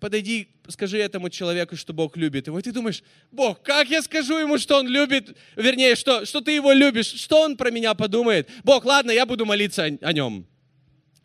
подойди, 0.00 0.48
скажи 0.66 0.98
этому 0.98 1.30
человеку, 1.30 1.76
что 1.76 1.92
Бог 1.92 2.16
любит 2.16 2.48
его. 2.48 2.58
И 2.58 2.62
ты 2.62 2.72
думаешь, 2.72 3.04
Бог, 3.30 3.62
как 3.62 3.88
я 3.90 4.02
скажу 4.02 4.38
ему, 4.38 4.58
что 4.58 4.76
он 4.76 4.88
любит, 4.88 5.36
вернее, 5.54 5.94
что, 5.94 6.26
что 6.26 6.40
ты 6.40 6.50
его 6.50 6.72
любишь, 6.72 7.12
что 7.12 7.42
он 7.42 7.56
про 7.56 7.70
меня 7.70 7.94
подумает? 7.94 8.48
Бог, 8.64 8.84
ладно, 8.84 9.12
я 9.12 9.24
буду 9.24 9.46
молиться 9.46 9.84
о, 9.84 9.98
о 10.02 10.12
нем. 10.12 10.48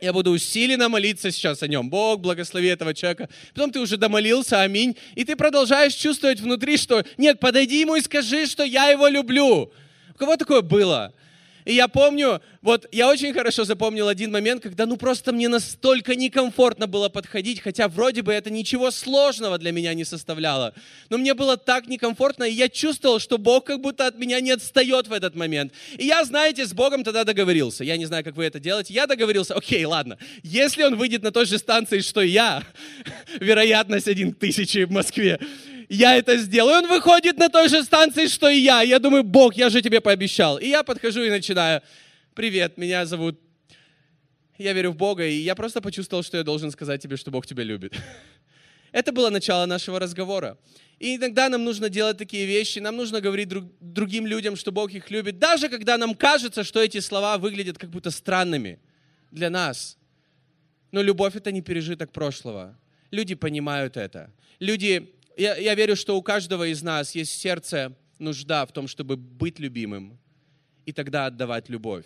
Я 0.02 0.12
буду 0.12 0.32
усиленно 0.32 0.90
молиться 0.90 1.32
сейчас 1.32 1.64
о 1.64 1.68
нем. 1.68 1.90
Бог, 1.90 2.20
благослови 2.20 2.68
этого 2.68 2.94
человека. 2.94 3.30
Потом 3.54 3.72
ты 3.72 3.80
уже 3.80 3.98
домолился, 3.98 4.62
аминь. 4.62 4.98
И 5.16 5.24
ты 5.24 5.36
продолжаешь 5.36 5.94
чувствовать 5.94 6.42
внутри, 6.42 6.78
что 6.78 7.06
нет, 7.18 7.40
подойди 7.40 7.80
ему 7.82 7.96
и 7.96 8.02
скажи, 8.02 8.46
что 8.46 8.64
я 8.64 8.90
его 8.90 9.08
люблю. 9.08 9.72
У 10.14 10.18
кого 10.18 10.36
такое 10.36 10.62
было? 10.62 11.14
И 11.66 11.74
я 11.74 11.88
помню, 11.88 12.42
вот 12.62 12.88
я 12.92 13.10
очень 13.10 13.34
хорошо 13.34 13.64
запомнил 13.64 14.08
один 14.08 14.32
момент, 14.32 14.64
когда 14.64 14.86
ну 14.86 14.98
просто 14.98 15.32
мне 15.32 15.48
настолько 15.48 16.16
некомфортно 16.16 16.88
было 16.88 17.10
подходить, 17.10 17.62
хотя 17.62 17.88
вроде 17.88 18.22
бы 18.22 18.34
это 18.34 18.50
ничего 18.50 18.92
сложного 18.92 19.58
для 19.58 19.72
меня 19.72 19.94
не 19.94 20.06
составляло. 20.06 20.74
Но 21.10 21.18
мне 21.18 21.34
было 21.34 21.58
так 21.58 21.88
некомфортно, 21.88 22.44
и 22.44 22.54
я 22.54 22.70
чувствовал, 22.70 23.20
что 23.20 23.38
Бог 23.38 23.66
как 23.66 23.82
будто 23.82 24.08
от 24.08 24.18
меня 24.18 24.40
не 24.42 24.52
отстает 24.52 25.08
в 25.08 25.14
этот 25.14 25.36
момент. 25.36 25.74
И 25.98 26.06
я, 26.06 26.24
знаете, 26.26 26.66
с 26.66 26.74
Богом 26.74 27.04
тогда 27.04 27.24
договорился. 27.24 27.84
Я 27.84 27.98
не 27.98 28.06
знаю, 28.06 28.24
как 28.24 28.36
вы 28.36 28.46
это 28.46 28.60
делаете. 28.60 28.94
Я 28.94 29.08
договорился, 29.08 29.54
окей, 29.54 29.86
ладно, 29.86 30.18
если 30.44 30.84
он 30.84 30.96
выйдет 30.96 31.24
на 31.24 31.32
той 31.32 31.46
же 31.46 31.58
станции, 31.58 32.00
что 32.00 32.22
и 32.22 32.30
я, 32.30 32.64
вероятность 33.40 34.08
один 34.08 34.34
к 34.34 34.40
тысяче 34.40 34.86
в 34.86 34.92
Москве, 34.92 35.40
я 35.94 36.18
это 36.18 36.38
сделаю. 36.38 36.78
Он 36.78 36.88
выходит 36.88 37.38
на 37.38 37.50
той 37.50 37.70
же 37.70 37.84
станции, 37.84 38.28
что 38.28 38.50
и 38.50 38.58
я. 38.58 38.82
Я 38.82 39.00
думаю, 39.00 39.24
Бог, 39.24 39.56
я 39.56 39.70
же 39.70 39.82
тебе 39.82 40.02
пообещал. 40.02 40.58
И 40.58 40.68
я 40.68 40.84
подхожу 40.84 41.22
и 41.22 41.30
начинаю. 41.30 41.82
Привет, 42.34 42.78
меня 42.78 43.06
зовут... 43.06 43.40
Я 44.58 44.74
верю 44.74 44.92
в 44.92 44.96
Бога, 44.96 45.26
и 45.26 45.36
я 45.36 45.56
просто 45.56 45.82
почувствовал, 45.82 46.24
что 46.24 46.38
я 46.38 46.44
должен 46.44 46.72
сказать 46.72 47.02
тебе, 47.02 47.18
что 47.18 47.32
Бог 47.32 47.46
тебя 47.46 47.64
любит. 47.64 47.94
Это 48.92 49.12
было 49.12 49.30
начало 49.30 49.66
нашего 49.66 50.00
разговора. 50.00 50.58
И 51.00 51.16
иногда 51.16 51.50
нам 51.50 51.64
нужно 51.64 51.90
делать 51.90 52.18
такие 52.18 52.46
вещи, 52.46 52.80
нам 52.80 52.96
нужно 52.96 53.20
говорить 53.20 53.50
друг, 53.50 53.66
другим 53.80 54.28
людям, 54.28 54.56
что 54.56 54.72
Бог 54.72 54.92
их 54.92 55.12
любит, 55.12 55.40
даже 55.40 55.70
когда 55.70 55.98
нам 55.98 56.16
кажется, 56.16 56.64
что 56.64 56.82
эти 56.82 57.00
слова 57.00 57.38
выглядят 57.38 57.78
как 57.78 57.90
будто 57.90 58.12
странными 58.12 58.80
для 59.32 59.50
нас. 59.50 59.98
Но 60.92 61.02
любовь— 61.02 61.36
это 61.36 61.52
не 61.52 61.62
пережиток 61.62 62.12
прошлого. 62.12 62.78
Люди 63.12 63.36
понимают 63.36 63.98
это. 63.98 64.32
Люди 64.60 65.14
я, 65.38 65.56
я 65.58 65.76
верю, 65.76 65.96
что 65.96 66.18
у 66.18 66.22
каждого 66.22 66.68
из 66.68 66.82
нас 66.82 67.16
есть 67.16 67.32
в 67.32 67.38
сердце 67.38 67.96
нужда 68.20 68.66
в 68.66 68.72
том, 68.72 68.88
чтобы 68.88 69.18
быть 69.18 69.60
любимым 69.60 70.18
и 70.86 70.92
тогда 70.92 71.28
отдавать 71.28 71.70
любовь. 71.70 72.06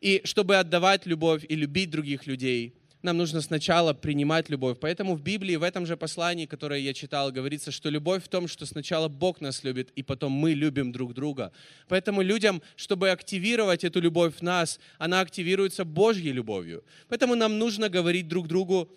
И 0.00 0.22
чтобы 0.24 0.56
отдавать 0.56 1.06
любовь 1.06 1.44
и 1.48 1.54
любить 1.54 1.90
других 1.90 2.26
людей, 2.26 2.74
нам 3.02 3.16
нужно 3.16 3.40
сначала 3.40 3.94
принимать 3.94 4.50
любовь. 4.50 4.78
Поэтому 4.80 5.14
в 5.14 5.22
Библии, 5.22 5.56
в 5.56 5.62
этом 5.62 5.86
же 5.86 5.96
послании, 5.96 6.46
которое 6.46 6.80
я 6.80 6.92
читал, 6.92 7.32
говорится, 7.32 7.70
что 7.70 7.88
любовь 7.88 8.24
в 8.24 8.28
том, 8.28 8.46
что 8.46 8.66
сначала 8.66 9.08
Бог 9.08 9.40
нас 9.40 9.64
любит, 9.64 9.90
и 9.96 10.02
потом 10.02 10.32
мы 10.32 10.52
любим 10.52 10.92
друг 10.92 11.14
друга. 11.14 11.52
Поэтому 11.88 12.20
людям, 12.20 12.62
чтобы 12.76 13.10
активировать 13.10 13.84
эту 13.84 14.00
любовь 14.00 14.36
в 14.36 14.42
нас, 14.42 14.78
она 14.98 15.20
активируется 15.20 15.84
Божьей 15.84 16.32
любовью. 16.32 16.84
Поэтому 17.08 17.34
нам 17.34 17.58
нужно 17.58 17.88
говорить 17.88 18.28
друг 18.28 18.48
другу 18.48 18.90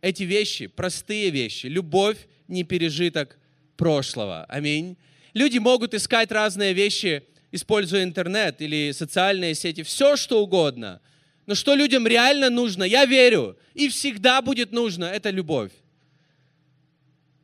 эти 0.00 0.24
вещи, 0.24 0.66
простые 0.66 1.30
вещи. 1.30 1.66
Любовь 1.66 2.26
не 2.48 2.64
пережиток 2.64 3.38
прошлого. 3.76 4.44
Аминь. 4.48 4.96
Люди 5.34 5.58
могут 5.58 5.94
искать 5.94 6.32
разные 6.32 6.72
вещи, 6.72 7.24
используя 7.52 8.02
интернет 8.02 8.60
или 8.60 8.92
социальные 8.92 9.54
сети, 9.54 9.82
все 9.82 10.16
что 10.16 10.42
угодно. 10.42 11.00
Но 11.46 11.54
что 11.54 11.74
людям 11.74 12.06
реально 12.06 12.50
нужно, 12.50 12.84
я 12.84 13.06
верю, 13.06 13.56
и 13.74 13.88
всегда 13.88 14.42
будет 14.42 14.72
нужно, 14.72 15.04
это 15.04 15.30
любовь. 15.30 15.72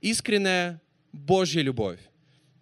Искренняя 0.01 0.81
Божья 1.13 1.63
любовь. 1.63 2.01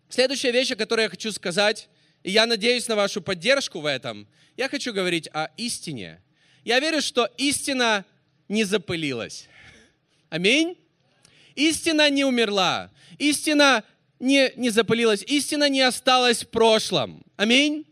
Следующая 0.08 0.52
вещь, 0.52 0.70
о 0.70 0.76
которой 0.76 1.02
я 1.02 1.08
хочу 1.08 1.32
сказать, 1.32 1.88
и 2.22 2.30
я 2.30 2.46
надеюсь 2.46 2.86
на 2.86 2.94
вашу 2.94 3.22
поддержку 3.22 3.80
в 3.80 3.86
этом, 3.86 4.28
я 4.56 4.68
хочу 4.68 4.92
говорить 4.92 5.28
о 5.32 5.48
истине. 5.56 6.20
Я 6.64 6.78
верю, 6.78 7.00
что 7.00 7.28
истина 7.38 8.04
не 8.48 8.64
запылилась. 8.64 9.48
Аминь. 10.28 10.76
Истина 11.54 12.10
не 12.10 12.24
умерла. 12.24 12.90
Истина 13.18 13.84
не, 14.18 14.52
не 14.56 14.70
запылилась. 14.70 15.22
Истина 15.22 15.68
не 15.68 15.80
осталась 15.80 16.44
в 16.44 16.48
прошлом. 16.48 17.22
Аминь. 17.36 17.86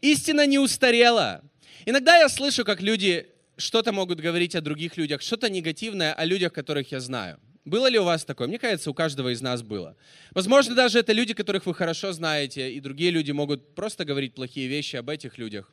Истина 0.00 0.46
не 0.46 0.58
устарела. 0.58 1.42
Иногда 1.84 2.16
я 2.16 2.28
слышу, 2.28 2.64
как 2.64 2.80
люди 2.80 3.26
что-то 3.56 3.92
могут 3.92 4.20
говорить 4.20 4.54
о 4.54 4.60
других 4.60 4.96
людях, 4.96 5.22
что-то 5.22 5.48
негативное 5.48 6.12
о 6.12 6.24
людях, 6.24 6.52
которых 6.52 6.92
я 6.92 7.00
знаю. 7.00 7.40
Было 7.64 7.88
ли 7.88 7.98
у 7.98 8.04
вас 8.04 8.24
такое? 8.24 8.46
Мне 8.46 8.58
кажется, 8.58 8.90
у 8.90 8.94
каждого 8.94 9.32
из 9.32 9.40
нас 9.40 9.62
было. 9.62 9.96
Возможно, 10.30 10.74
даже 10.74 11.00
это 11.00 11.12
люди, 11.12 11.34
которых 11.34 11.66
вы 11.66 11.74
хорошо 11.74 12.12
знаете, 12.12 12.72
и 12.72 12.78
другие 12.80 13.10
люди 13.10 13.32
могут 13.32 13.74
просто 13.74 14.04
говорить 14.04 14.34
плохие 14.34 14.68
вещи 14.68 14.94
об 14.96 15.10
этих 15.10 15.36
людях. 15.36 15.72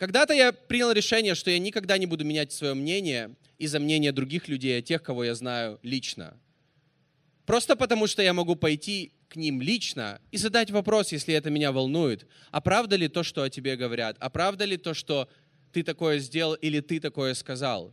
Когда-то 0.00 0.32
я 0.32 0.52
принял 0.54 0.92
решение, 0.92 1.34
что 1.34 1.50
я 1.50 1.58
никогда 1.58 1.98
не 1.98 2.06
буду 2.06 2.24
менять 2.24 2.52
свое 2.52 2.72
мнение 2.72 3.36
из-за 3.58 3.78
мнения 3.78 4.12
других 4.12 4.48
людей, 4.48 4.78
о 4.78 4.80
тех, 4.80 5.02
кого 5.02 5.24
я 5.24 5.34
знаю 5.34 5.78
лично. 5.82 6.40
Просто 7.44 7.76
потому, 7.76 8.06
что 8.06 8.22
я 8.22 8.32
могу 8.32 8.56
пойти 8.56 9.12
к 9.28 9.36
ним 9.36 9.60
лично 9.60 10.18
и 10.30 10.38
задать 10.38 10.70
вопрос, 10.70 11.12
если 11.12 11.34
это 11.34 11.50
меня 11.50 11.70
волнует. 11.70 12.26
А 12.50 12.62
правда 12.62 12.96
ли 12.96 13.08
то, 13.08 13.22
что 13.22 13.42
о 13.42 13.50
тебе 13.50 13.76
говорят? 13.76 14.16
А 14.20 14.30
правда 14.30 14.64
ли 14.64 14.78
то, 14.78 14.94
что 14.94 15.28
ты 15.70 15.82
такое 15.82 16.18
сделал 16.18 16.54
или 16.54 16.80
ты 16.80 16.98
такое 16.98 17.34
сказал? 17.34 17.92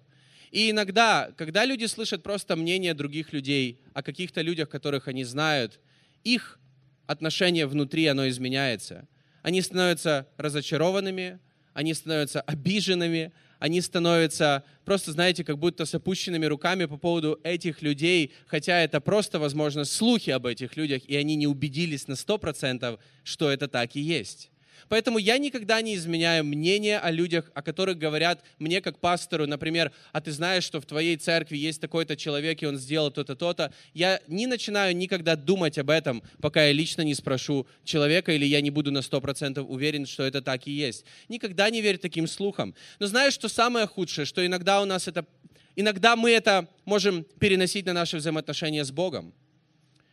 И 0.49 0.71
иногда, 0.71 1.33
когда 1.35 1.65
люди 1.65 1.87
слышат 1.87 2.23
просто 2.23 2.55
мнение 2.55 2.93
других 2.93 3.33
людей 3.33 3.81
о 3.93 4.01
каких-то 4.01 4.39
людях, 4.39 4.69
которых 4.69 5.09
они 5.09 5.25
знают, 5.25 5.81
их 6.23 6.57
отношение 7.05 7.67
внутри, 7.67 8.05
оно 8.05 8.29
изменяется. 8.29 9.09
Они 9.41 9.61
становятся 9.61 10.25
разочарованными, 10.37 11.41
они 11.77 11.93
становятся 11.93 12.41
обиженными, 12.41 13.31
они 13.59 13.81
становятся 13.81 14.63
просто, 14.83 15.11
знаете, 15.11 15.43
как 15.43 15.59
будто 15.59 15.85
с 15.85 15.93
опущенными 15.93 16.47
руками 16.47 16.85
по 16.85 16.97
поводу 16.97 17.39
этих 17.43 17.83
людей, 17.83 18.33
хотя 18.47 18.79
это 18.79 18.99
просто, 18.99 19.37
возможно, 19.37 19.85
слухи 19.85 20.31
об 20.31 20.47
этих 20.47 20.75
людях, 20.75 21.03
и 21.05 21.15
они 21.15 21.35
не 21.35 21.45
убедились 21.45 22.07
на 22.07 22.13
100%, 22.13 22.97
что 23.23 23.51
это 23.51 23.67
так 23.67 23.95
и 23.95 23.99
есть. 23.99 24.49
Поэтому 24.89 25.17
я 25.17 25.37
никогда 25.37 25.81
не 25.81 25.95
изменяю 25.95 26.43
мнение 26.45 26.99
о 26.99 27.11
людях, 27.11 27.51
о 27.53 27.61
которых 27.61 27.97
говорят 27.97 28.43
мне 28.59 28.81
как 28.81 28.99
пастору, 28.99 29.47
например, 29.47 29.91
а 30.11 30.21
ты 30.21 30.31
знаешь, 30.31 30.63
что 30.63 30.79
в 30.81 30.85
твоей 30.85 31.17
церкви 31.17 31.57
есть 31.57 31.81
такой-то 31.81 32.15
человек, 32.15 32.61
и 32.61 32.65
он 32.65 32.77
сделал 32.77 33.11
то-то, 33.11 33.35
то-то. 33.35 33.73
Я 33.93 34.21
не 34.27 34.47
начинаю 34.47 34.95
никогда 34.95 35.35
думать 35.35 35.77
об 35.77 35.89
этом, 35.89 36.23
пока 36.41 36.65
я 36.65 36.71
лично 36.71 37.01
не 37.01 37.13
спрошу 37.13 37.67
человека, 37.83 38.31
или 38.31 38.45
я 38.45 38.61
не 38.61 38.69
буду 38.69 38.91
на 38.91 38.99
100% 38.99 39.61
уверен, 39.61 40.05
что 40.05 40.23
это 40.23 40.41
так 40.41 40.67
и 40.67 40.71
есть. 40.71 41.05
Никогда 41.29 41.69
не 41.69 41.81
верь 41.81 41.97
таким 41.97 42.27
слухам. 42.27 42.75
Но 42.99 43.07
знаешь, 43.07 43.33
что 43.33 43.49
самое 43.49 43.87
худшее, 43.87 44.25
что 44.25 44.45
иногда 44.45 44.81
у 44.81 44.85
нас 44.85 45.07
это, 45.07 45.25
иногда 45.75 46.15
мы 46.15 46.31
это 46.31 46.67
можем 46.85 47.25
переносить 47.39 47.85
на 47.85 47.93
наши 47.93 48.17
взаимоотношения 48.17 48.83
с 48.83 48.91
Богом. 48.91 49.33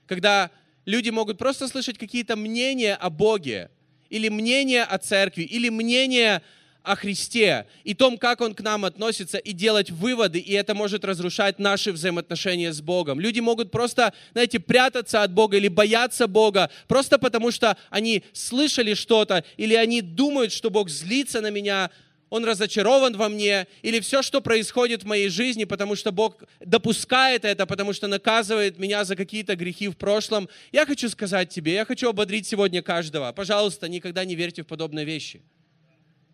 Когда 0.06 0.50
люди 0.84 1.10
могут 1.10 1.38
просто 1.38 1.68
слышать 1.68 1.98
какие-то 1.98 2.36
мнения 2.36 2.94
о 2.94 3.10
Боге, 3.10 3.70
или 4.14 4.28
мнение 4.28 4.84
о 4.84 4.98
церкви, 4.98 5.42
или 5.42 5.68
мнение 5.70 6.40
о 6.84 6.94
Христе 6.94 7.66
и 7.82 7.94
том, 7.94 8.16
как 8.16 8.40
Он 8.42 8.54
к 8.54 8.60
нам 8.60 8.84
относится, 8.84 9.38
и 9.38 9.52
делать 9.52 9.90
выводы, 9.90 10.38
и 10.38 10.52
это 10.52 10.72
может 10.74 11.04
разрушать 11.04 11.58
наши 11.58 11.90
взаимоотношения 11.90 12.72
с 12.72 12.80
Богом. 12.80 13.18
Люди 13.18 13.40
могут 13.40 13.72
просто, 13.72 14.12
знаете, 14.32 14.60
прятаться 14.60 15.24
от 15.24 15.32
Бога 15.32 15.56
или 15.56 15.66
бояться 15.66 16.28
Бога, 16.28 16.70
просто 16.86 17.18
потому 17.18 17.50
что 17.50 17.76
они 17.90 18.22
слышали 18.32 18.94
что-то, 18.94 19.44
или 19.56 19.74
они 19.74 20.00
думают, 20.00 20.52
что 20.52 20.70
Бог 20.70 20.90
злится 20.90 21.40
на 21.40 21.50
меня, 21.50 21.90
он 22.34 22.44
разочарован 22.44 23.16
во 23.16 23.28
мне, 23.28 23.68
или 23.82 24.00
все, 24.00 24.20
что 24.20 24.40
происходит 24.40 25.04
в 25.04 25.06
моей 25.06 25.28
жизни, 25.28 25.62
потому 25.62 25.94
что 25.94 26.10
Бог 26.10 26.42
допускает 26.58 27.44
это, 27.44 27.64
потому 27.64 27.92
что 27.92 28.08
наказывает 28.08 28.76
меня 28.76 29.04
за 29.04 29.14
какие-то 29.14 29.54
грехи 29.54 29.86
в 29.86 29.96
прошлом. 29.96 30.48
Я 30.72 30.84
хочу 30.84 31.08
сказать 31.08 31.50
тебе, 31.50 31.74
я 31.74 31.84
хочу 31.84 32.08
ободрить 32.08 32.48
сегодня 32.48 32.82
каждого. 32.82 33.30
Пожалуйста, 33.30 33.88
никогда 33.88 34.24
не 34.24 34.34
верьте 34.34 34.64
в 34.64 34.66
подобные 34.66 35.04
вещи. 35.04 35.42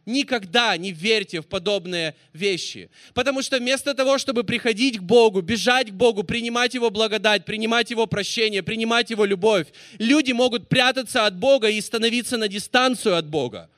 Никогда 0.07 0.75
не 0.79 0.91
верьте 0.91 1.43
в 1.43 1.47
подобные 1.47 2.15
вещи. 2.33 2.89
Потому 3.13 3.43
что 3.43 3.59
вместо 3.59 3.93
того, 3.93 4.17
чтобы 4.17 4.43
приходить 4.43 5.01
к 5.01 5.03
Богу, 5.03 5.43
бежать 5.43 5.91
к 5.91 5.95
Богу, 5.95 6.25
принимать 6.25 6.73
Его 6.73 6.89
благодать, 6.89 7.45
принимать 7.45 7.91
Его 7.91 8.07
прощение, 8.07 8.63
принимать 8.63 9.11
Его 9.11 9.27
любовь, 9.27 9.67
люди 9.99 10.33
могут 10.33 10.67
прятаться 10.71 11.27
от 11.27 11.37
Бога 11.37 11.69
и 11.69 11.79
становиться 11.83 12.39
на 12.39 12.49
дистанцию 12.49 13.17
от 13.17 13.27
Бога. 13.27 13.69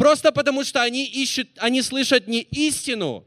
Просто 0.00 0.32
потому, 0.32 0.64
что 0.64 0.80
они 0.80 1.04
ищут, 1.04 1.48
они 1.58 1.82
слышат 1.82 2.26
не 2.26 2.40
истину, 2.40 3.22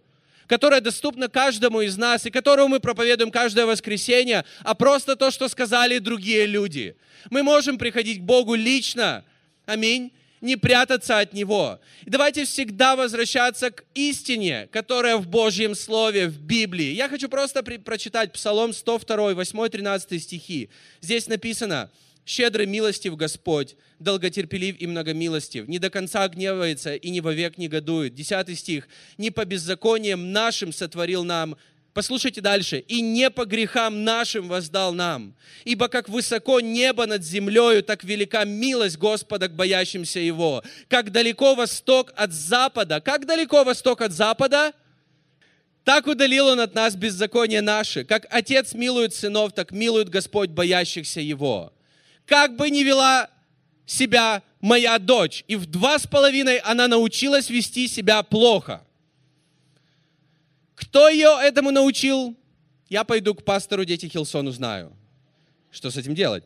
которая 0.48 0.82
доступна 0.82 1.30
каждому 1.30 1.82
из 1.82 1.98
нас 1.98 2.26
и 2.26 2.32
которую 2.32 2.68
мы 2.68 2.80
проповедуем 2.80 3.30
каждое 3.30 3.68
воскресенье, 3.68 4.44
а 4.64 4.74
просто 4.74 5.16
то, 5.16 5.30
что 5.30 5.48
сказали 5.50 6.00
другие 6.00 6.48
люди. 6.48 6.96
Мы 7.30 7.44
можем 7.44 7.78
приходить 7.78 8.22
к 8.22 8.24
Богу 8.24 8.56
лично 8.56 9.24
Аминь. 9.68 10.12
Не 10.42 10.56
прятаться 10.56 11.20
от 11.20 11.34
Него. 11.34 11.80
И 12.06 12.10
давайте 12.10 12.44
всегда 12.44 12.96
возвращаться 12.96 13.70
к 13.70 13.84
истине, 13.94 14.68
которая 14.72 15.18
в 15.18 15.28
Божьем 15.28 15.76
Слове, 15.76 16.28
в 16.28 16.40
Библии. 16.40 16.92
Я 16.96 17.08
хочу 17.08 17.30
просто 17.30 17.62
при- 17.62 17.78
прочитать 17.78 18.34
Псалом 18.34 18.74
102, 18.74 19.36
8-13 19.36 20.20
стихи. 20.20 20.70
Здесь 21.02 21.28
написано, 21.28 21.92
«Щедрый 22.26 22.66
милостив 22.66 23.16
Господь, 23.16 23.76
долготерпелив 24.00 24.80
и 24.80 24.88
многомилостив, 24.88 25.68
не 25.68 25.80
до 25.80 25.90
конца 25.90 26.28
гневается 26.28 26.96
и 26.96 27.10
не 27.10 27.22
вовек 27.22 27.58
негодует». 27.58 28.16
Десятый 28.16 28.56
стих. 28.56 28.88
«Не 29.18 29.32
по 29.32 29.46
беззакониям 29.46 30.32
нашим 30.32 30.72
сотворил 30.72 31.24
нам 31.24 31.58
Послушайте 31.94 32.42
дальше. 32.42 32.80
«И 32.80 33.02
не 33.02 33.30
по 33.30 33.46
грехам 33.46 34.04
нашим 34.04 34.48
воздал 34.48 34.94
нам. 34.94 35.36
Ибо 35.64 35.88
как 35.88 36.10
высоко 36.10 36.60
небо 36.60 37.06
над 37.06 37.24
землею, 37.24 37.84
так 37.84 38.04
велика 38.04 38.46
милость 38.46 38.98
Господа 38.98 39.48
к 39.48 39.56
боящимся 39.56 40.20
Его. 40.20 40.64
Как 40.88 41.12
далеко 41.12 41.54
восток 41.54 42.12
от 42.16 42.34
запада». 42.34 43.00
Как 43.00 43.28
далеко 43.28 43.64
восток 43.64 44.02
от 44.02 44.12
запада? 44.12 44.74
Так 45.84 46.08
удалил 46.08 46.48
Он 46.48 46.62
от 46.62 46.74
нас 46.74 46.96
беззаконие 46.96 47.62
наши. 47.62 48.04
Как 48.04 48.26
Отец 48.32 48.74
милует 48.74 49.14
сынов, 49.14 49.54
так 49.54 49.72
милует 49.72 50.10
Господь 50.10 50.50
боящихся 50.50 51.20
Его. 51.20 51.74
Как 52.26 52.56
бы 52.56 52.70
ни 52.70 52.84
вела 52.84 53.30
себя 53.86 54.44
моя 54.62 54.98
дочь, 54.98 55.44
и 55.48 55.56
в 55.56 55.66
два 55.66 56.00
с 56.00 56.08
половиной 56.08 56.58
она 56.58 56.88
научилась 56.88 57.50
вести 57.50 57.88
себя 57.88 58.24
плохо– 58.24 58.86
кто 60.76 61.10
ее 61.10 61.38
этому 61.42 61.72
научил? 61.72 62.36
Я 62.90 63.04
пойду 63.04 63.34
к 63.34 63.44
пастору 63.44 63.86
Дети 63.86 64.08
Хилсон 64.08 64.48
узнаю, 64.48 64.92
что 65.72 65.90
с 65.90 65.98
этим 65.98 66.14
делать. 66.14 66.44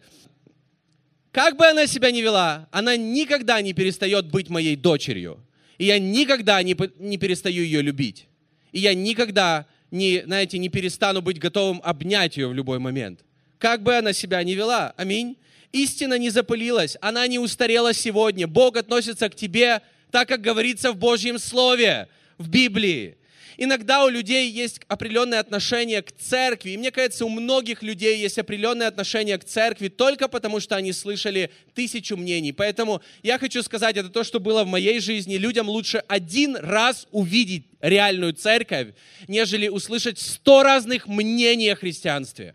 Как 1.31 1.57
бы 1.57 1.65
она 1.65 1.87
себя 1.87 2.11
ни 2.11 2.21
вела, 2.21 2.67
она 2.71 2.95
никогда 2.95 3.61
не 3.61 3.73
перестает 3.73 4.27
быть 4.27 4.49
моей 4.49 4.75
дочерью. 4.75 5.39
И 5.77 5.85
я 5.85 5.99
никогда 5.99 6.61
не, 6.63 6.75
не 6.99 7.17
перестаю 7.17 7.63
ее 7.63 7.81
любить. 7.81 8.27
И 8.71 8.79
я 8.79 8.93
никогда 8.93 9.65
не, 9.91 10.21
знаете, 10.23 10.57
не 10.57 10.69
перестану 10.69 11.21
быть 11.21 11.39
готовым 11.39 11.81
обнять 11.83 12.37
ее 12.37 12.47
в 12.47 12.53
любой 12.53 12.79
момент. 12.79 13.21
Как 13.59 13.83
бы 13.83 13.95
она 13.95 14.13
себя 14.13 14.43
ни 14.43 14.53
вела. 14.53 14.93
Аминь. 14.97 15.37
Истина 15.71 16.17
не 16.17 16.29
запылилась, 16.29 16.97
она 17.01 17.27
не 17.27 17.39
устарела 17.39 17.93
сегодня. 17.93 18.47
Бог 18.47 18.77
относится 18.77 19.29
к 19.29 19.35
тебе 19.35 19.81
так, 20.11 20.27
как 20.27 20.41
говорится 20.41 20.91
в 20.91 20.97
Божьем 20.97 21.39
Слове, 21.39 22.07
в 22.37 22.49
Библии. 22.49 23.17
Иногда 23.59 24.05
у 24.05 24.09
людей 24.09 24.51
есть 24.51 24.81
определенное 24.87 25.39
отношение 25.39 26.03
к 26.03 26.11
церкви. 26.11 26.71
И 26.71 26.77
мне 26.77 26.91
кажется, 26.91 27.25
у 27.25 27.29
многих 27.29 27.81
людей 27.81 28.19
есть 28.19 28.37
определенное 28.37 28.87
отношение 28.87 29.37
к 29.39 29.43
церкви 29.43 29.87
только 29.87 30.27
потому, 30.27 30.59
что 30.59 30.75
они 30.75 30.93
слышали 30.93 31.49
тысячу 31.73 32.15
мнений. 32.17 32.53
Поэтому 32.53 33.01
я 33.23 33.39
хочу 33.39 33.63
сказать, 33.63 33.97
это 33.97 34.09
то, 34.09 34.23
что 34.23 34.39
было 34.39 34.63
в 34.63 34.67
моей 34.67 34.99
жизни. 34.99 35.37
Людям 35.37 35.69
лучше 35.69 36.03
один 36.07 36.55
раз 36.55 37.07
увидеть 37.11 37.65
реальную 37.81 38.33
церковь, 38.33 38.89
нежели 39.27 39.67
услышать 39.69 40.19
сто 40.19 40.61
разных 40.61 41.07
мнений 41.07 41.69
о 41.69 41.75
христианстве. 41.75 42.53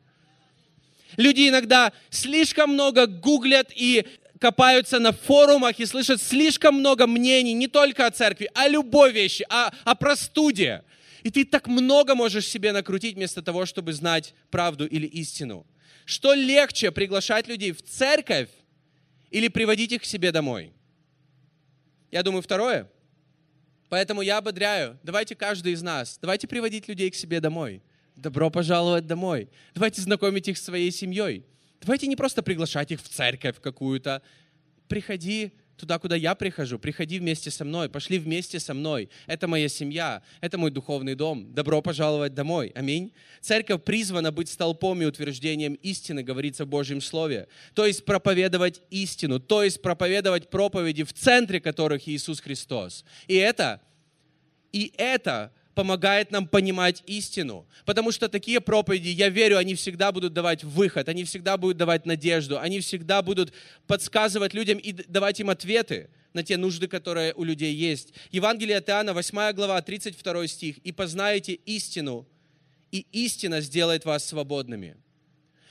Люди 1.17 1.49
иногда 1.49 1.93
слишком 2.11 2.71
много 2.71 3.07
гуглят 3.07 3.71
и 3.75 4.07
копаются 4.41 4.99
на 4.99 5.13
форумах 5.13 5.79
и 5.79 5.87
слышат 5.87 6.21
слишком 6.21 6.77
много 6.77 7.07
мнений 7.07 7.53
не 7.53 7.69
только 7.69 8.07
о 8.07 8.11
церкви, 8.11 8.51
о 8.55 8.69
любой 8.69 9.13
вещи, 9.13 9.47
о, 9.49 9.71
о 9.85 9.95
простуде. 9.95 10.83
И 11.23 11.31
ты 11.31 11.45
так 11.45 11.69
много 11.69 12.15
можешь 12.15 12.47
себе 12.49 12.73
накрутить 12.73 13.15
вместо 13.15 13.43
того, 13.43 13.67
чтобы 13.67 13.93
знать 13.93 14.35
правду 14.51 14.87
или 14.87 15.07
истину. 15.07 15.65
Что 16.05 16.35
легче, 16.35 16.91
приглашать 16.91 17.47
людей 17.47 17.71
в 17.71 17.83
церковь 17.83 18.49
или 19.31 19.49
приводить 19.49 19.93
их 19.93 20.03
к 20.03 20.05
себе 20.05 20.33
домой? 20.33 20.73
Я 22.11 22.23
думаю, 22.25 22.43
второе. 22.43 22.91
Поэтому 23.89 24.23
я 24.23 24.39
ободряю, 24.39 24.99
давайте 25.03 25.37
каждый 25.37 25.75
из 25.75 25.83
нас, 25.83 26.19
давайте 26.21 26.49
приводить 26.49 26.89
людей 26.89 27.11
к 27.11 27.15
себе 27.15 27.41
домой. 27.41 27.83
Добро 28.17 28.51
пожаловать 28.51 29.07
домой. 29.07 29.49
Давайте 29.75 30.01
знакомить 30.01 30.49
их 30.49 30.59
с 30.59 30.65
своей 30.65 30.91
семьей. 30.91 31.45
Давайте 31.81 32.07
не 32.07 32.17
просто 32.17 32.43
приглашать 32.43 32.93
их 32.93 33.01
в 33.03 33.09
церковь 33.09 33.61
какую-то. 33.61 34.23
Приходи 34.87 35.53
туда, 35.77 35.99
куда 35.99 36.15
я 36.15 36.37
прихожу. 36.37 36.79
Приходи 36.79 37.19
вместе 37.19 37.51
со 37.51 37.65
мной, 37.65 37.89
пошли 37.89 38.19
вместе 38.21 38.61
со 38.61 38.73
мной. 38.73 39.09
Это 39.27 39.49
моя 39.49 39.69
семья, 39.69 40.23
это 40.41 40.57
мой 40.57 40.71
духовный 40.71 41.17
дом. 41.17 41.53
Добро 41.53 41.83
пожаловать 41.83 42.35
домой. 42.35 42.71
Аминь. 42.77 43.13
Церковь 43.41 43.83
призвана 43.83 44.31
быть 44.31 44.49
столпом 44.49 45.03
и 45.03 45.07
утверждением 45.07 45.75
истины, 45.75 46.23
говорится 46.23 46.65
в 46.65 46.69
Божьем 46.69 47.01
Слове. 47.01 47.49
То 47.75 47.85
есть 47.85 48.05
проповедовать 48.05 48.81
истину, 48.91 49.41
то 49.41 49.65
есть 49.65 49.83
проповедовать 49.83 50.51
проповеди, 50.51 51.03
в 51.03 51.13
центре 51.13 51.61
которых 51.61 52.07
Иисус 52.07 52.41
Христос. 52.41 53.05
И 53.27 53.35
это, 53.35 53.81
и 54.71 54.93
это 54.97 55.53
помогает 55.75 56.31
нам 56.31 56.47
понимать 56.47 57.03
истину. 57.07 57.67
Потому 57.85 58.13
что 58.13 58.29
такие 58.29 58.61
проповеди, 58.61 59.09
я 59.09 59.29
верю, 59.29 59.59
они 59.59 59.75
всегда 59.75 60.13
будут 60.13 60.33
давать 60.33 60.65
выход, 60.65 61.09
они 61.09 61.25
всегда 61.25 61.57
будут 61.57 61.77
давать 61.77 62.07
надежду, 62.07 62.59
они 62.59 62.81
всегда 62.81 63.23
будут 63.23 63.53
подсказывать 63.87 64.55
людям 64.55 64.79
и 64.79 64.93
давать 64.93 65.41
им 65.41 65.51
ответы 65.51 66.11
на 66.33 66.43
те 66.43 66.57
нужды, 66.57 66.89
которые 66.89 67.35
у 67.35 67.45
людей 67.45 67.75
есть. 67.75 68.13
Евангелие 68.31 68.79
от 68.79 68.89
Иоанна, 68.89 69.13
8 69.13 69.53
глава, 69.53 69.81
32 69.81 70.47
стих. 70.47 70.79
«И 70.79 70.93
познаете 70.93 71.55
истину, 71.55 72.27
и 72.91 73.07
истина 73.13 73.61
сделает 73.61 74.05
вас 74.05 74.25
свободными». 74.25 74.97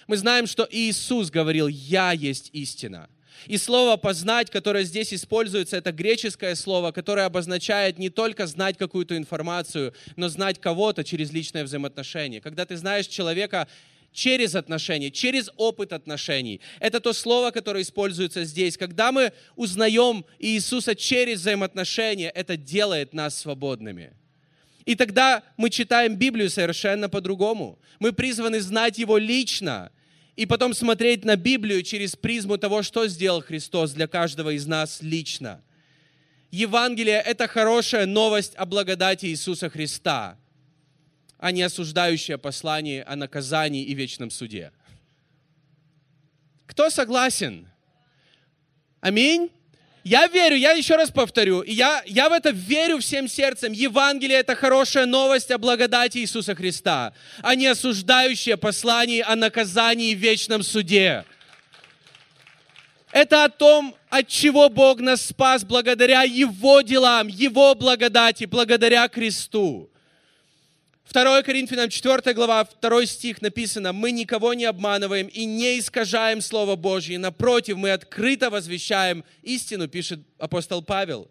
Мы 0.07 0.17
знаем, 0.17 0.47
что 0.47 0.67
Иисус 0.69 1.29
говорил, 1.29 1.67
«Я 1.67 2.11
есть 2.11 2.49
истина». 2.53 3.09
И 3.47 3.57
слово 3.57 3.97
«познать», 3.97 4.49
которое 4.49 4.83
здесь 4.83 5.13
используется, 5.13 5.77
это 5.77 5.91
греческое 5.91 6.55
слово, 6.55 6.91
которое 6.91 7.25
обозначает 7.25 7.97
не 7.97 8.09
только 8.09 8.47
знать 8.47 8.77
какую-то 8.77 9.17
информацию, 9.17 9.93
но 10.15 10.29
знать 10.29 10.59
кого-то 10.59 11.03
через 11.03 11.31
личное 11.31 11.63
взаимоотношение. 11.63 12.41
Когда 12.41 12.65
ты 12.65 12.77
знаешь 12.77 13.07
человека 13.07 13.67
через 14.11 14.55
отношения, 14.55 15.09
через 15.09 15.49
опыт 15.57 15.93
отношений. 15.93 16.59
Это 16.79 16.99
то 16.99 17.13
слово, 17.13 17.51
которое 17.51 17.81
используется 17.81 18.43
здесь. 18.43 18.77
Когда 18.77 19.11
мы 19.11 19.31
узнаем 19.55 20.25
Иисуса 20.39 20.95
через 20.95 21.39
взаимоотношения, 21.39 22.29
это 22.29 22.57
делает 22.57 23.13
нас 23.13 23.37
свободными. 23.37 24.13
И 24.85 24.95
тогда 24.95 25.43
мы 25.57 25.69
читаем 25.69 26.15
Библию 26.15 26.49
совершенно 26.49 27.07
по-другому. 27.07 27.79
Мы 27.99 28.13
призваны 28.13 28.59
знать 28.61 28.97
Его 28.97 29.17
лично, 29.17 29.91
и 30.41 30.47
потом 30.47 30.73
смотреть 30.73 31.23
на 31.23 31.35
Библию 31.35 31.83
через 31.83 32.15
призму 32.15 32.57
того, 32.57 32.81
что 32.81 33.07
сделал 33.07 33.43
Христос 33.43 33.91
для 33.91 34.07
каждого 34.07 34.49
из 34.49 34.65
нас 34.65 35.03
лично. 35.03 35.61
Евангелие– 36.49 37.21
это 37.25 37.47
хорошая 37.47 38.07
новость 38.07 38.55
о 38.55 38.65
благодати 38.65 39.27
Иисуса 39.27 39.69
Христа, 39.69 40.39
а 41.37 41.51
не 41.51 41.61
осуждающее 41.61 42.39
послание 42.39 43.03
о 43.03 43.15
наказании 43.15 43.83
и 43.83 43.93
вечном 43.93 44.31
суде. 44.31 44.71
Кто 46.65 46.89
согласен? 46.89 47.67
Аминь. 48.99 49.51
Я 50.03 50.27
верю, 50.27 50.55
я 50.55 50.71
еще 50.71 50.95
раз 50.95 51.11
повторю, 51.11 51.61
я, 51.61 52.01
я 52.07 52.27
в 52.27 52.33
это 52.33 52.49
верю 52.49 52.97
всем 52.97 53.27
сердцем. 53.27 53.71
Евангелие– 53.71 54.39
это 54.39 54.55
хорошая 54.55 55.05
новость 55.05 55.51
о 55.51 55.59
благодати 55.59 56.17
Иисуса 56.17 56.55
Христа, 56.55 57.13
а 57.43 57.53
не 57.53 57.67
осуждающее 57.67 58.57
послание 58.57 59.23
о 59.23 59.35
наказании 59.35 60.11
и 60.11 60.15
вечном 60.15 60.63
суде. 60.63 61.23
Это 63.11 63.43
о 63.43 63.49
том, 63.49 63.95
от 64.09 64.27
чего 64.27 64.69
Бог 64.69 65.01
нас 65.01 65.21
спас 65.21 65.63
благодаря 65.63 66.23
Его 66.23 66.81
делам, 66.81 67.27
Его 67.27 67.75
благодати, 67.75 68.45
благодаря 68.45 69.07
кресту. 69.07 69.90
2 71.13 71.43
Коринфянам 71.43 71.89
4 71.89 72.33
глава, 72.33 72.65
2 72.81 73.05
стих 73.05 73.41
написано, 73.41 73.91
«Мы 73.91 74.11
никого 74.11 74.53
не 74.53 74.63
обманываем 74.63 75.27
и 75.27 75.43
не 75.43 75.77
искажаем 75.77 76.39
Слово 76.39 76.77
Божье, 76.77 77.19
напротив, 77.19 77.75
мы 77.75 77.91
открыто 77.91 78.49
возвещаем 78.49 79.25
истину», 79.41 79.89
пишет 79.89 80.21
апостол 80.37 80.81
Павел. 80.81 81.29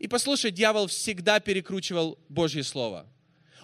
И 0.00 0.08
послушай, 0.08 0.50
дьявол 0.50 0.88
всегда 0.88 1.38
перекручивал 1.38 2.18
Божье 2.28 2.64
Слово. 2.64 3.06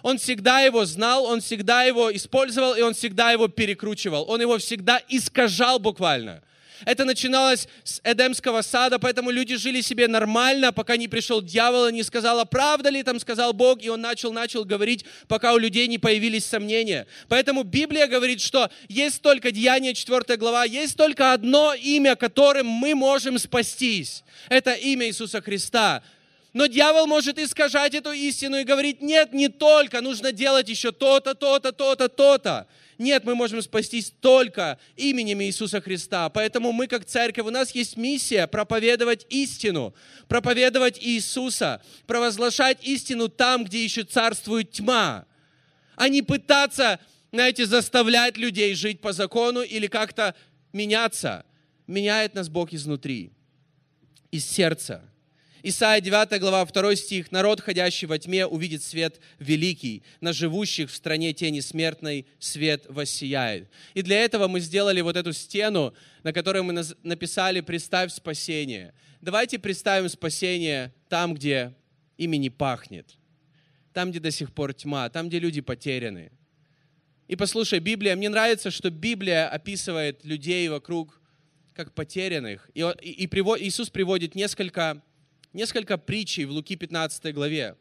Он 0.01 0.17
всегда 0.17 0.61
его 0.61 0.85
знал, 0.85 1.25
он 1.25 1.41
всегда 1.41 1.83
его 1.83 2.15
использовал, 2.15 2.75
и 2.75 2.81
он 2.81 2.93
всегда 2.93 3.33
его 3.33 3.49
перекручивал. 3.49 4.29
Он 4.29 4.39
его 4.39 4.57
всегда 4.59 5.01
искажал 5.09 5.77
буквально. 5.77 6.41
Это 6.85 7.05
начиналось 7.05 7.67
с 7.83 8.01
Эдемского 8.03 8.61
сада, 8.61 8.99
поэтому 8.99 9.31
люди 9.31 9.55
жили 9.55 9.81
себе 9.81 10.07
нормально, 10.07 10.71
пока 10.71 10.97
не 10.97 11.07
пришел 11.07 11.41
дьявол 11.41 11.87
и 11.87 11.93
не 11.93 12.03
сказал, 12.03 12.39
а 12.39 12.45
правда 12.45 12.89
ли 12.89 13.03
там 13.03 13.19
сказал 13.19 13.53
Бог, 13.53 13.81
и 13.81 13.89
он 13.89 14.01
начал, 14.01 14.31
начал 14.31 14.65
говорить, 14.65 15.05
пока 15.27 15.53
у 15.53 15.57
людей 15.57 15.87
не 15.87 15.97
появились 15.97 16.45
сомнения. 16.45 17.07
Поэтому 17.27 17.63
Библия 17.63 18.07
говорит, 18.07 18.41
что 18.41 18.69
есть 18.87 19.21
только 19.21 19.51
Деяние 19.51 19.93
4 19.93 20.37
глава, 20.37 20.65
есть 20.65 20.95
только 20.95 21.33
одно 21.33 21.73
имя, 21.73 22.15
которым 22.15 22.67
мы 22.67 22.95
можем 22.95 23.37
спастись. 23.39 24.23
Это 24.49 24.73
имя 24.73 25.07
Иисуса 25.07 25.41
Христа. 25.41 26.01
Но 26.51 26.65
дьявол 26.65 27.05
может 27.05 27.37
искажать 27.37 27.93
эту 27.93 28.11
истину 28.11 28.57
и 28.57 28.63
говорить, 28.63 29.01
нет, 29.01 29.33
не 29.33 29.49
только, 29.49 30.01
нужно 30.01 30.31
делать 30.31 30.67
еще 30.67 30.91
то-то, 30.91 31.35
то-то, 31.35 31.71
то-то, 31.71 32.09
то-то. 32.09 32.67
Нет, 32.97 33.23
мы 33.23 33.35
можем 33.35 33.61
спастись 33.61 34.11
только 34.19 34.79
именем 34.97 35.41
Иисуса 35.43 35.79
Христа. 35.79 36.27
Поэтому 36.29 36.71
мы, 36.71 36.87
как 36.87 37.05
церковь, 37.05 37.45
у 37.45 37.51
нас 37.51 37.71
есть 37.75 37.97
миссия 37.97 38.47
проповедовать 38.47 39.27
истину, 39.29 39.93
проповедовать 40.27 40.97
Иисуса, 41.01 41.83
провозглашать 42.07 42.83
истину 42.83 43.29
там, 43.29 43.63
где 43.63 43.83
еще 43.83 44.03
царствует 44.03 44.71
тьма, 44.71 45.25
а 45.95 46.09
не 46.09 46.23
пытаться, 46.23 46.99
знаете, 47.31 47.67
заставлять 47.67 48.37
людей 48.37 48.73
жить 48.73 49.01
по 49.01 49.13
закону 49.13 49.61
или 49.61 49.85
как-то 49.85 50.33
меняться. 50.73 51.45
Меняет 51.85 52.33
нас 52.33 52.49
Бог 52.49 52.73
изнутри, 52.73 53.31
из 54.31 54.45
сердца. 54.45 55.03
Исайя 55.61 55.99
9 55.99 56.39
глава 56.39 56.65
2 56.65 56.95
стих. 56.95 57.31
«Народ, 57.33 57.59
ходящий 57.59 58.07
во 58.07 58.17
тьме, 58.17 58.45
увидит 58.45 58.81
свет 58.81 59.19
великий. 59.39 60.03
На 60.21 60.31
живущих 60.31 60.89
в 60.89 60.95
стране 60.95 61.33
тени 61.33 61.59
смертной 61.59 62.27
свет 62.39 62.85
воссияет». 62.87 63.69
И 63.93 64.01
для 64.01 64.23
этого 64.23 64.47
мы 64.47 64.61
сделали 64.61 65.01
вот 65.01 65.17
эту 65.17 65.33
стену, 65.33 65.93
на 66.23 66.31
которой 66.31 66.63
мы 66.63 66.81
написали 67.03 67.59
«Представь 67.59 68.13
спасение». 68.13 68.93
Давайте 69.19 69.59
представим 69.59 70.07
спасение 70.07 70.93
там, 71.09 71.33
где 71.33 71.73
ими 72.17 72.37
не 72.37 72.49
пахнет. 72.49 73.17
Там, 73.91 74.11
где 74.11 74.21
до 74.21 74.31
сих 74.31 74.53
пор 74.53 74.73
тьма, 74.73 75.09
там, 75.09 75.27
где 75.27 75.39
люди 75.39 75.59
потеряны. 75.59 76.31
И 77.27 77.35
послушай, 77.35 77.79
Библия, 77.79 78.15
мне 78.15 78.29
нравится, 78.29 78.71
что 78.71 78.89
Библия 78.89 79.49
описывает 79.49 80.23
людей 80.23 80.69
вокруг 80.69 81.19
как 81.73 81.93
потерянных. 81.93 82.69
И, 82.73 82.79
и, 83.01 83.11
и 83.11 83.27
привод, 83.27 83.59
Иисус 83.59 83.89
приводит 83.89 84.35
несколько 84.35 85.01
несколько 85.53 85.97
притчей 85.97 86.45
в 86.45 86.51
Луки 86.51 86.75
15 86.75 87.33
главе 87.33 87.75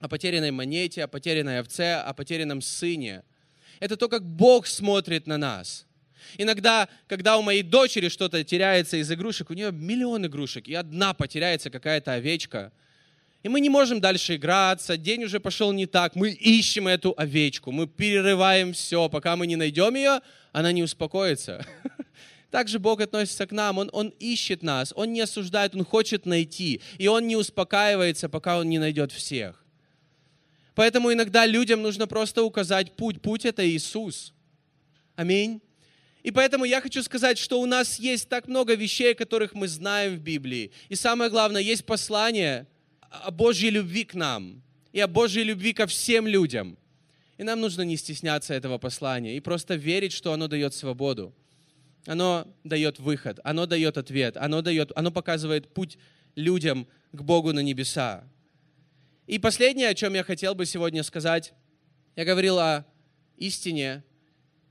о 0.00 0.08
потерянной 0.08 0.50
монете, 0.50 1.04
о 1.04 1.08
потерянной 1.08 1.60
овце, 1.60 1.94
о 1.96 2.12
потерянном 2.14 2.60
сыне. 2.60 3.24
Это 3.80 3.96
то, 3.96 4.08
как 4.08 4.24
Бог 4.24 4.66
смотрит 4.66 5.26
на 5.26 5.38
нас. 5.38 5.86
Иногда, 6.36 6.88
когда 7.06 7.38
у 7.38 7.42
моей 7.42 7.62
дочери 7.62 8.08
что-то 8.08 8.42
теряется 8.44 8.96
из 8.96 9.10
игрушек, 9.10 9.50
у 9.50 9.54
нее 9.54 9.72
миллион 9.72 10.26
игрушек, 10.26 10.68
и 10.68 10.74
одна 10.74 11.14
потеряется 11.14 11.70
какая-то 11.70 12.12
овечка, 12.14 12.72
и 13.44 13.48
мы 13.48 13.60
не 13.60 13.70
можем 13.70 14.00
дальше 14.00 14.34
играться, 14.34 14.96
день 14.96 15.24
уже 15.24 15.38
пошел 15.38 15.72
не 15.72 15.86
так, 15.86 16.16
мы 16.16 16.30
ищем 16.30 16.88
эту 16.88 17.14
овечку, 17.16 17.70
мы 17.70 17.86
перерываем 17.86 18.72
все, 18.72 19.08
пока 19.08 19.36
мы 19.36 19.46
не 19.46 19.56
найдем 19.56 19.94
ее, 19.94 20.20
она 20.52 20.72
не 20.72 20.82
успокоится. 20.82 21.64
Также 22.50 22.78
Бог 22.78 23.00
относится 23.00 23.46
к 23.46 23.52
нам, 23.52 23.78
он, 23.78 23.90
он 23.92 24.08
ищет 24.18 24.62
нас, 24.62 24.92
Он 24.96 25.12
не 25.12 25.20
осуждает, 25.20 25.74
Он 25.74 25.84
хочет 25.84 26.24
найти. 26.24 26.80
И 26.96 27.06
Он 27.06 27.26
не 27.26 27.36
успокаивается, 27.36 28.28
пока 28.28 28.58
Он 28.58 28.68
не 28.68 28.78
найдет 28.78 29.12
всех. 29.12 29.64
Поэтому 30.74 31.12
иногда 31.12 31.44
людям 31.44 31.82
нужно 31.82 32.06
просто 32.06 32.42
указать 32.42 32.96
путь. 32.96 33.20
Путь 33.20 33.44
это 33.44 33.68
Иисус. 33.68 34.32
Аминь. 35.14 35.60
И 36.22 36.30
поэтому 36.30 36.64
я 36.64 36.80
хочу 36.80 37.02
сказать, 37.02 37.36
что 37.36 37.60
у 37.60 37.66
нас 37.66 37.98
есть 37.98 38.28
так 38.28 38.48
много 38.48 38.74
вещей, 38.74 39.14
которых 39.14 39.54
мы 39.54 39.68
знаем 39.68 40.16
в 40.16 40.20
Библии. 40.20 40.70
И 40.88 40.94
самое 40.94 41.30
главное, 41.30 41.60
есть 41.60 41.84
послание 41.84 42.66
о 43.10 43.30
Божьей 43.30 43.70
любви 43.70 44.04
к 44.04 44.14
нам 44.14 44.62
и 44.92 45.00
о 45.00 45.06
Божьей 45.06 45.44
любви 45.44 45.72
ко 45.72 45.86
всем 45.86 46.26
людям. 46.26 46.78
И 47.36 47.42
нам 47.42 47.60
нужно 47.60 47.82
не 47.82 47.96
стесняться 47.96 48.54
этого 48.54 48.78
послания 48.78 49.36
и 49.36 49.40
просто 49.40 49.74
верить, 49.74 50.12
что 50.12 50.32
оно 50.32 50.48
дает 50.48 50.74
свободу 50.74 51.34
оно 52.08 52.48
дает 52.64 52.98
выход, 52.98 53.38
оно 53.44 53.66
дает 53.66 53.98
ответ, 53.98 54.36
оно, 54.36 54.62
дает, 54.62 54.92
оно 54.96 55.10
показывает 55.10 55.72
путь 55.74 55.98
людям 56.34 56.88
к 57.12 57.22
Богу 57.22 57.52
на 57.52 57.60
небеса. 57.60 58.24
И 59.26 59.38
последнее, 59.38 59.88
о 59.88 59.94
чем 59.94 60.14
я 60.14 60.24
хотел 60.24 60.54
бы 60.54 60.64
сегодня 60.64 61.02
сказать, 61.02 61.52
я 62.16 62.24
говорил 62.24 62.58
о 62.58 62.86
истине, 63.36 64.02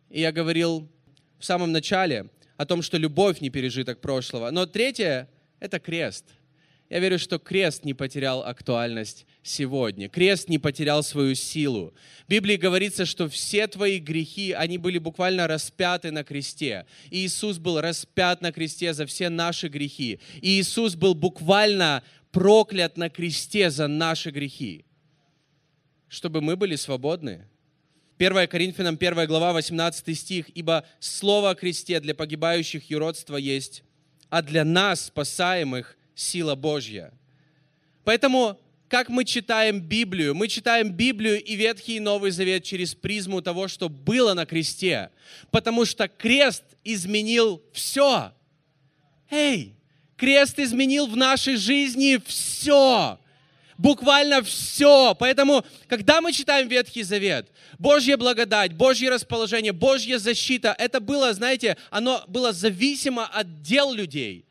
и 0.09 0.19
я 0.21 0.31
говорил 0.31 0.89
в 1.37 1.45
самом 1.45 1.71
начале 1.71 2.29
о 2.57 2.65
том, 2.65 2.81
что 2.81 2.97
любовь 2.97 3.39
не 3.39 3.51
пережиток 3.51 4.01
прошлого. 4.01 4.49
Но 4.49 4.65
третье– 4.65 5.29
это 5.59 5.79
крест– 5.79 6.25
я 6.89 6.99
верю, 6.99 7.19
что 7.19 7.37
крест 7.37 7.83
не 7.83 7.93
потерял 7.93 8.43
актуальность 8.43 9.25
сегодня. 9.43 10.07
Крест 10.07 10.47
не 10.47 10.57
потерял 10.57 11.03
свою 11.03 11.35
силу. 11.35 11.93
В 12.25 12.29
Библии 12.29 12.55
говорится, 12.55 13.05
что 13.05 13.27
все 13.27 13.67
твои 13.67 13.99
грехи, 13.99 14.53
они 14.53 14.77
были 14.77 14.97
буквально 14.97 15.47
распяты 15.47 16.11
на 16.11 16.23
кресте. 16.23 16.85
И 17.09 17.25
Иисус 17.25 17.57
был 17.57 17.81
распят 17.81 18.41
на 18.41 18.53
кресте 18.53 18.93
за 18.93 19.05
все 19.05 19.27
наши 19.27 19.67
грехи. 19.67 20.19
И 20.41 20.61
Иисус 20.61 20.95
был 20.95 21.13
буквально 21.13 22.03
проклят 22.31 22.95
на 22.95 23.09
кресте 23.09 23.69
за 23.69 23.87
наши 23.87 24.31
грехи, 24.31 24.85
чтобы 26.07 26.39
мы 26.39 26.55
были 26.55 26.77
свободны. 26.77 27.47
1 28.17 28.47
Коринфянам 28.47 28.95
1 28.95 29.27
глава 29.27 29.51
18 29.51 30.17
стих. 30.17 30.49
«Ибо 30.55 30.85
слово 30.99 31.49
о 31.49 31.55
кресте 31.55 31.99
для 31.99 32.15
погибающих 32.15 32.89
юродство 32.89 33.35
есть, 33.35 33.83
а 34.29 34.41
для 34.41 34.63
нас, 34.63 35.05
спасаемых, 35.05 35.96
сила 36.17 36.55
Божья. 36.55 37.13
Поэтому, 38.03 38.59
как 38.89 39.09
мы 39.09 39.23
читаем 39.23 39.79
Библию? 39.79 40.33
Мы 40.33 40.47
читаем 40.47 40.91
Библию 40.91 41.41
и 41.41 41.55
Ветхий 41.55 41.97
и 41.97 42.01
Новый 42.01 42.31
Завет 42.31 42.63
через 42.63 42.95
призму 42.95 43.41
того, 43.41 43.67
что 43.67 43.87
было 43.87 44.33
на 44.33 44.45
кресте. 44.45 45.11
Потому 45.51 45.85
что 45.85 46.07
крест 46.07 46.63
изменил 46.83 47.61
все. 47.71 48.31
Эй, 49.29 49.75
крест 50.15 50.57
изменил 50.57 51.07
в 51.07 51.15
нашей 51.15 51.57
жизни 51.57 52.19
все. 52.25 53.19
Буквально 53.77 54.41
все. 54.41 55.13
Поэтому, 55.13 55.63
когда 55.87 56.19
мы 56.19 56.33
читаем 56.33 56.67
Ветхий 56.67 57.03
Завет, 57.03 57.47
Божья 57.77 58.17
благодать, 58.17 58.73
Божье 58.73 59.09
расположение, 59.11 59.71
Божья 59.71 60.17
защита, 60.17 60.73
это 60.79 60.99
было, 60.99 61.31
знаете, 61.33 61.77
оно 61.91 62.23
было 62.27 62.53
зависимо 62.53 63.27
от 63.27 63.61
дел 63.61 63.93
людей. 63.93 64.46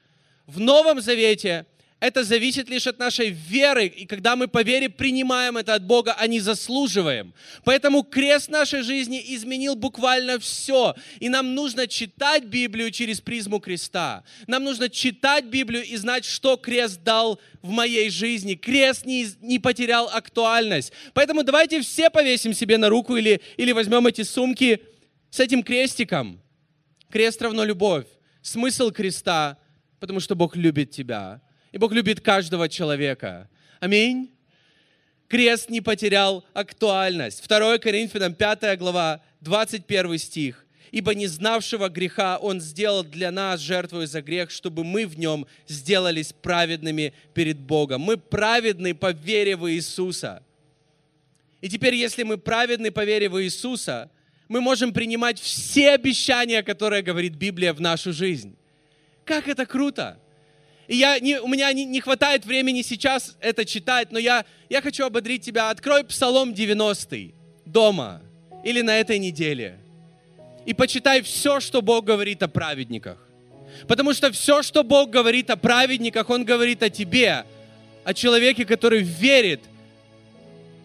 В 0.46 0.60
Новом 0.60 1.00
Завете 1.00 1.66
это 1.98 2.24
зависит 2.24 2.68
лишь 2.68 2.86
от 2.86 2.98
нашей 2.98 3.30
веры, 3.30 3.86
и 3.86 4.04
когда 4.04 4.36
мы 4.36 4.48
по 4.48 4.62
вере 4.62 4.90
принимаем 4.90 5.56
это 5.56 5.72
от 5.72 5.82
Бога, 5.82 6.14
а 6.18 6.26
не 6.26 6.40
заслуживаем. 6.40 7.32
Поэтому 7.64 8.02
крест 8.02 8.50
нашей 8.50 8.82
жизни 8.82 9.22
изменил 9.34 9.76
буквально 9.76 10.38
все. 10.38 10.94
И 11.20 11.30
нам 11.30 11.54
нужно 11.54 11.86
читать 11.86 12.44
Библию 12.44 12.90
через 12.90 13.22
призму 13.22 13.60
креста. 13.60 14.24
Нам 14.46 14.62
нужно 14.62 14.90
читать 14.90 15.46
Библию 15.46 15.84
и 15.84 15.96
знать, 15.96 16.26
что 16.26 16.58
крест 16.58 17.00
дал 17.02 17.40
в 17.62 17.70
моей 17.70 18.10
жизни. 18.10 18.54
Крест 18.54 19.06
не, 19.06 19.26
не 19.40 19.58
потерял 19.58 20.10
актуальность. 20.12 20.92
Поэтому 21.14 21.44
давайте 21.44 21.80
все 21.80 22.10
повесим 22.10 22.52
себе 22.52 22.76
на 22.76 22.90
руку 22.90 23.16
или, 23.16 23.40
или 23.56 23.72
возьмем 23.72 24.06
эти 24.06 24.22
сумки 24.22 24.82
с 25.30 25.40
этим 25.40 25.62
крестиком. 25.62 26.42
Крест 27.10 27.40
равно 27.40 27.64
любовь. 27.64 28.04
Смысл 28.42 28.90
креста 28.90 29.56
потому 30.00 30.20
что 30.20 30.34
Бог 30.34 30.56
любит 30.56 30.90
тебя. 30.90 31.40
И 31.72 31.78
Бог 31.78 31.92
любит 31.92 32.20
каждого 32.20 32.68
человека. 32.68 33.48
Аминь. 33.80 34.30
Крест 35.28 35.70
не 35.70 35.80
потерял 35.80 36.44
актуальность. 36.54 37.46
2 37.46 37.78
Коринфянам 37.78 38.34
5 38.34 38.78
глава, 38.78 39.20
21 39.40 40.18
стих. 40.18 40.62
«Ибо 40.92 41.14
не 41.14 41.26
знавшего 41.26 41.88
греха 41.88 42.38
Он 42.38 42.60
сделал 42.60 43.02
для 43.02 43.32
нас 43.32 43.60
жертвою 43.60 44.06
за 44.06 44.22
грех, 44.22 44.50
чтобы 44.50 44.84
мы 44.84 45.04
в 45.04 45.18
нем 45.18 45.46
сделались 45.66 46.32
праведными 46.32 47.12
перед 47.34 47.58
Богом». 47.58 48.02
Мы 48.02 48.16
праведны 48.16 48.94
по 48.94 49.10
вере 49.10 49.56
в 49.56 49.70
Иисуса. 49.70 50.42
И 51.60 51.68
теперь, 51.68 51.94
если 51.94 52.22
мы 52.22 52.38
праведны 52.38 52.92
по 52.92 53.04
вере 53.04 53.28
в 53.28 53.42
Иисуса, 53.42 54.10
мы 54.48 54.60
можем 54.60 54.92
принимать 54.92 55.40
все 55.40 55.90
обещания, 55.90 56.62
которые 56.62 57.02
говорит 57.02 57.34
Библия 57.34 57.72
в 57.72 57.80
нашу 57.80 58.12
жизнь. 58.12 58.56
Как 59.26 59.48
это 59.48 59.66
круто! 59.66 60.16
И 60.86 60.96
я, 60.96 61.18
не, 61.18 61.40
у 61.40 61.48
меня 61.48 61.72
не, 61.72 61.84
не 61.84 62.00
хватает 62.00 62.46
времени 62.46 62.82
сейчас 62.82 63.36
это 63.40 63.64
читать, 63.64 64.12
но 64.12 64.20
я, 64.20 64.44
я 64.70 64.80
хочу 64.80 65.04
ободрить 65.04 65.42
тебя. 65.44 65.70
Открой 65.70 66.04
Псалом 66.04 66.54
90 66.54 67.32
дома 67.64 68.22
или 68.64 68.82
на 68.82 69.00
этой 69.00 69.18
неделе. 69.18 69.78
И 70.64 70.74
почитай 70.74 71.22
все, 71.22 71.58
что 71.58 71.82
Бог 71.82 72.04
говорит 72.04 72.40
о 72.44 72.48
праведниках. 72.48 73.18
Потому 73.88 74.14
что 74.14 74.30
все, 74.30 74.62
что 74.62 74.84
Бог 74.84 75.10
говорит 75.10 75.50
о 75.50 75.56
праведниках, 75.56 76.30
Он 76.30 76.44
говорит 76.44 76.84
о 76.84 76.88
тебе, 76.88 77.44
о 78.04 78.14
человеке, 78.14 78.64
который 78.64 79.02
верит 79.02 79.60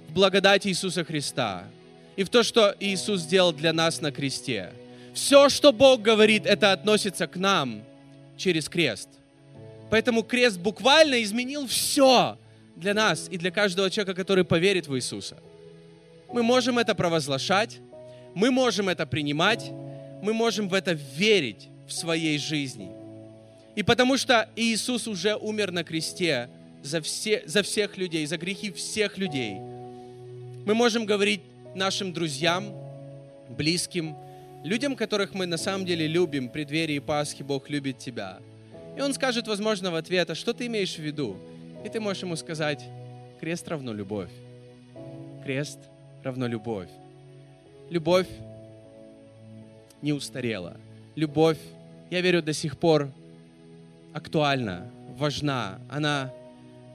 в 0.10 0.14
благодать 0.14 0.66
Иисуса 0.66 1.04
Христа 1.04 1.66
и 2.16 2.24
в 2.24 2.30
то, 2.30 2.42
что 2.42 2.76
Иисус 2.80 3.22
сделал 3.22 3.54
для 3.54 3.72
нас 3.72 4.02
на 4.02 4.12
кресте. 4.12 4.72
Все, 5.14 5.48
что 5.50 5.72
Бог 5.72 6.02
говорит, 6.02 6.48
это 6.48 6.72
относится 6.72 7.28
к 7.28 7.36
нам– 7.36 7.84
через 8.42 8.68
крест. 8.68 9.10
Поэтому 9.90 10.24
крест 10.24 10.58
буквально 10.58 11.22
изменил 11.22 11.68
все 11.68 12.38
для 12.76 12.94
нас 12.94 13.28
и 13.30 13.38
для 13.38 13.52
каждого 13.52 13.90
человека, 13.90 14.16
который 14.16 14.44
поверит 14.44 14.88
в 14.88 14.96
Иисуса. 14.96 15.38
Мы 16.34 16.44
можем 16.44 16.80
это 16.80 16.96
провозглашать, 16.96 17.80
мы 18.34 18.52
можем 18.52 18.90
это 18.90 19.06
принимать, 19.06 19.72
мы 20.22 20.34
можем 20.34 20.70
в 20.70 20.74
это 20.74 20.94
верить 20.94 21.68
в 21.88 21.94
своей 21.94 22.38
жизни. 22.38 22.90
И 23.76 23.84
потому 23.84 24.18
что 24.18 24.50
Иисус 24.56 25.08
уже 25.08 25.36
умер 25.36 25.72
на 25.72 25.84
кресте 25.84 26.50
за, 26.84 27.02
все, 27.02 27.44
за 27.46 27.64
всех 27.64 27.98
людей, 27.98 28.26
за 28.26 28.38
грехи 28.38 28.72
всех 28.72 29.18
людей. 29.18 29.56
Мы 30.66 30.74
можем 30.74 31.06
говорить 31.06 31.42
нашим 31.76 32.14
друзьям, 32.14 32.74
близким, 33.50 34.16
людям, 34.64 34.96
которых 34.96 35.34
мы 35.34 35.46
на 35.46 35.58
самом 35.58 35.86
деле 35.86 36.08
любим, 36.08 36.50
в 36.50 36.52
преддверии 36.52 37.00
Пасхи 37.00 37.44
Бог 37.44 37.70
любит 37.70 37.98
тебя. 37.98 38.40
И 38.98 39.02
он 39.02 39.14
скажет, 39.14 39.48
возможно, 39.48 39.92
в 39.92 39.96
ответ, 39.96 40.30
а 40.30 40.36
что 40.36 40.54
ты 40.54 40.68
имеешь 40.68 40.96
в 40.96 41.00
виду? 41.00 41.38
И 41.86 41.90
ты 41.90 42.00
можешь 42.00 42.24
ему 42.24 42.36
сказать, 42.36 42.84
крест 43.40 43.68
равно 43.68 43.94
любовь. 43.94 44.30
Крест 45.44 45.80
равно 46.24 46.48
любовь. 46.48 46.90
Любовь 47.90 48.28
не 50.02 50.14
устарела. 50.14 50.78
Любовь, 51.16 51.58
я 52.10 52.22
верю, 52.22 52.42
до 52.42 52.54
сих 52.54 52.78
пор 52.78 53.12
актуальна, 54.14 54.90
важна. 55.18 55.80
Она, 55.90 56.32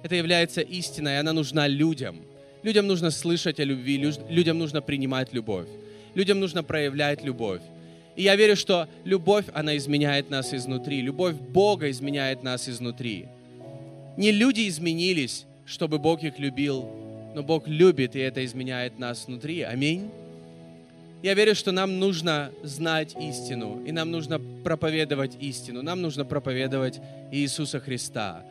это 0.03 0.15
является 0.15 0.61
истиной, 0.61 1.19
она 1.19 1.33
нужна 1.33 1.67
людям. 1.67 2.23
Людям 2.63 2.87
нужно 2.87 3.11
слышать 3.11 3.61
о 3.61 3.65
любви, 3.65 3.97
людям 4.29 4.59
нужно 4.59 4.81
принимать 4.81 5.33
любовь. 5.33 5.69
Людям 6.17 6.41
нужно 6.41 6.65
проявлять 6.65 7.23
любовь. 7.23 7.61
И 8.17 8.23
я 8.23 8.37
верю, 8.37 8.57
что 8.57 8.89
любовь, 9.05 9.45
она 9.53 9.77
изменяет 9.77 10.31
нас 10.31 10.55
изнутри. 10.55 11.03
Любовь 11.03 11.35
Бога 11.35 11.91
изменяет 11.91 12.43
нас 12.43 12.71
изнутри. 12.71 13.27
Не 14.17 14.33
люди 14.33 14.67
изменились, 14.67 15.45
чтобы 15.67 15.99
Бог 15.99 16.23
их 16.23 16.39
любил, 16.39 16.89
но 17.35 17.43
Бог 17.43 17.69
любит, 17.69 18.17
и 18.17 18.21
это 18.21 18.43
изменяет 18.47 18.99
нас 18.99 19.27
внутри. 19.27 19.61
Аминь. 19.61 20.09
Я 21.23 21.35
верю, 21.35 21.55
что 21.55 21.71
нам 21.71 21.99
нужно 21.99 22.51
знать 22.63 23.15
истину, 23.21 23.83
и 23.85 23.93
нам 23.93 24.11
нужно 24.11 24.41
проповедовать 24.65 25.37
истину. 25.39 25.83
Нам 25.83 26.01
нужно 26.01 26.25
проповедовать 26.25 26.99
Иисуса 27.31 27.79
Христа. 27.79 28.43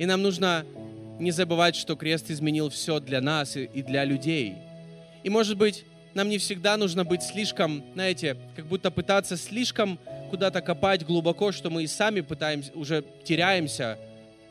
И 0.00 0.06
нам 0.06 0.20
нужно 0.20 0.66
не 1.20 1.30
забывать, 1.30 1.76
что 1.76 1.94
крест 1.94 2.32
изменил 2.32 2.70
все 2.70 2.98
для 2.98 3.20
нас 3.20 3.56
и 3.56 3.82
для 3.82 4.04
людей. 4.04 4.56
И, 5.22 5.30
может 5.30 5.56
быть, 5.56 5.84
нам 6.14 6.28
не 6.28 6.38
всегда 6.38 6.76
нужно 6.76 7.04
быть 7.04 7.22
слишком, 7.22 7.84
знаете, 7.94 8.36
как 8.56 8.66
будто 8.66 8.90
пытаться 8.90 9.36
слишком 9.36 9.98
куда-то 10.30 10.60
копать 10.60 11.04
глубоко, 11.04 11.52
что 11.52 11.70
мы 11.70 11.84
и 11.84 11.86
сами 11.86 12.20
пытаемся, 12.20 12.72
уже 12.74 13.04
теряемся, 13.24 13.98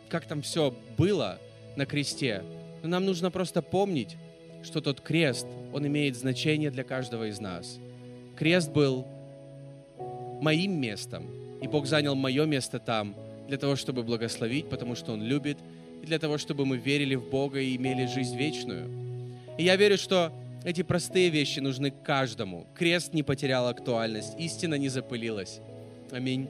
как 0.10 0.26
там 0.26 0.41
все 0.41 0.76
было 0.97 1.39
на 1.76 1.86
кресте. 1.86 2.43
Но 2.82 2.89
нам 2.89 3.06
нужно 3.06 3.32
просто 3.32 3.62
помнить, 3.62 4.17
что 4.63 4.82
тот 4.82 5.02
крест, 5.02 5.47
он 5.73 5.88
имеет 5.88 6.15
значение 6.15 6.69
для 6.69 6.84
каждого 6.84 7.30
из 7.30 7.39
нас. 7.39 7.80
Крест 8.38 8.71
был 8.71 9.08
моим 10.41 10.80
местом, 10.80 11.30
и 11.62 11.67
Бог 11.67 11.86
занял 11.86 12.15
мое 12.15 12.45
место 12.45 12.80
там 12.80 13.15
для 13.47 13.58
того, 13.58 13.76
чтобы 13.76 14.04
благословить, 14.04 14.69
потому 14.69 14.95
что 14.95 15.13
Он 15.13 15.21
любит, 15.21 15.58
и 16.02 16.06
для 16.06 16.19
того, 16.19 16.38
чтобы 16.38 16.65
мы 16.65 16.78
верили 16.78 17.15
в 17.15 17.30
Бога 17.30 17.60
и 17.60 17.76
имели 17.76 18.06
жизнь 18.06 18.36
вечную. 18.36 18.89
И 19.58 19.63
я 19.63 19.76
верю, 19.76 19.97
что 19.97 20.34
эти 20.65 20.82
простые 20.82 21.30
вещи 21.30 21.60
нужны 21.60 21.91
каждому. 21.91 22.67
Крест 22.73 23.13
не 23.13 23.23
потерял 23.23 23.67
актуальность, 23.67 24.34
истина 24.39 24.76
не 24.76 24.89
запылилась. 24.89 25.60
Аминь. 26.12 26.47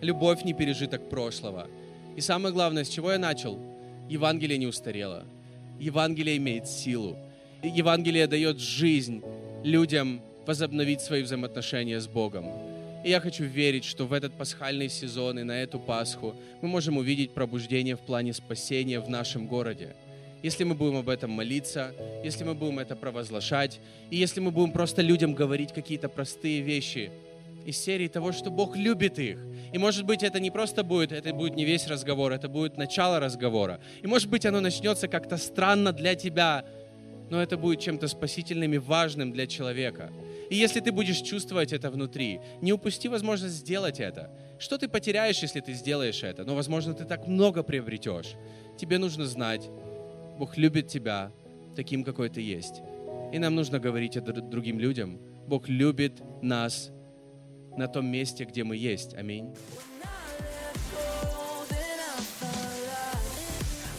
Любовь 0.00 0.44
не 0.44 0.54
пережиток 0.54 1.08
прошлого. 1.08 1.68
И 2.16 2.20
самое 2.20 2.52
главное, 2.52 2.84
с 2.84 2.88
чего 2.88 3.12
я 3.12 3.18
начал? 3.18 3.58
Евангелие 4.08 4.58
не 4.58 4.66
устарело. 4.66 5.24
Евангелие 5.78 6.36
имеет 6.36 6.68
силу. 6.68 7.16
Евангелие 7.62 8.26
дает 8.26 8.58
жизнь 8.58 9.22
людям 9.62 10.20
возобновить 10.46 11.00
свои 11.00 11.22
взаимоотношения 11.22 12.00
с 12.00 12.06
Богом. 12.06 12.46
И 13.04 13.10
я 13.10 13.20
хочу 13.20 13.44
верить, 13.44 13.84
что 13.84 14.06
в 14.06 14.12
этот 14.12 14.32
пасхальный 14.34 14.88
сезон 14.88 15.38
и 15.38 15.42
на 15.42 15.62
эту 15.62 15.78
Пасху 15.78 16.34
мы 16.60 16.68
можем 16.68 16.96
увидеть 16.96 17.32
пробуждение 17.32 17.96
в 17.96 18.00
плане 18.00 18.32
спасения 18.32 19.00
в 19.00 19.08
нашем 19.08 19.46
городе 19.46 19.94
если 20.44 20.64
мы 20.64 20.74
будем 20.74 20.98
об 20.98 21.08
этом 21.08 21.30
молиться, 21.30 21.94
если 22.22 22.44
мы 22.44 22.54
будем 22.54 22.78
это 22.78 22.94
провозглашать, 22.94 23.80
и 24.10 24.16
если 24.18 24.40
мы 24.40 24.50
будем 24.50 24.72
просто 24.72 25.00
людям 25.00 25.32
говорить 25.32 25.72
какие-то 25.72 26.10
простые 26.10 26.60
вещи 26.60 27.10
из 27.64 27.78
серии 27.78 28.08
того, 28.08 28.30
что 28.32 28.50
Бог 28.50 28.76
любит 28.76 29.18
их. 29.18 29.38
И 29.72 29.78
может 29.78 30.04
быть 30.04 30.22
это 30.22 30.40
не 30.40 30.50
просто 30.50 30.84
будет, 30.84 31.12
это 31.12 31.32
будет 31.32 31.56
не 31.56 31.64
весь 31.64 31.86
разговор, 31.86 32.30
это 32.30 32.50
будет 32.50 32.76
начало 32.76 33.20
разговора. 33.20 33.80
И 34.02 34.06
может 34.06 34.28
быть 34.28 34.44
оно 34.44 34.60
начнется 34.60 35.08
как-то 35.08 35.38
странно 35.38 35.94
для 35.94 36.14
тебя, 36.14 36.66
но 37.30 37.42
это 37.42 37.56
будет 37.56 37.80
чем-то 37.80 38.06
спасительным 38.06 38.74
и 38.74 38.78
важным 38.78 39.32
для 39.32 39.46
человека. 39.46 40.12
И 40.50 40.56
если 40.56 40.80
ты 40.80 40.92
будешь 40.92 41.22
чувствовать 41.22 41.72
это 41.72 41.90
внутри, 41.90 42.40
не 42.60 42.74
упусти 42.74 43.08
возможность 43.08 43.54
сделать 43.54 43.98
это. 43.98 44.30
Что 44.58 44.76
ты 44.76 44.88
потеряешь, 44.88 45.38
если 45.38 45.60
ты 45.60 45.72
сделаешь 45.72 46.22
это? 46.22 46.44
Но, 46.44 46.54
возможно, 46.54 46.92
ты 46.92 47.06
так 47.06 47.26
много 47.26 47.62
приобретешь. 47.62 48.34
Тебе 48.76 48.98
нужно 48.98 49.24
знать, 49.24 49.70
Бог 50.38 50.56
любит 50.56 50.88
тебя 50.88 51.30
таким, 51.76 52.02
какой 52.02 52.28
ты 52.28 52.40
есть. 52.40 52.82
И 53.32 53.38
нам 53.38 53.54
нужно 53.54 53.78
говорить 53.78 54.16
это 54.16 54.32
другим 54.32 54.80
людям. 54.80 55.20
Бог 55.46 55.68
любит 55.68 56.22
нас 56.42 56.90
на 57.76 57.86
том 57.86 58.06
месте, 58.06 58.44
где 58.44 58.64
мы 58.64 58.76
есть. 58.76 59.14
Аминь. 59.14 59.54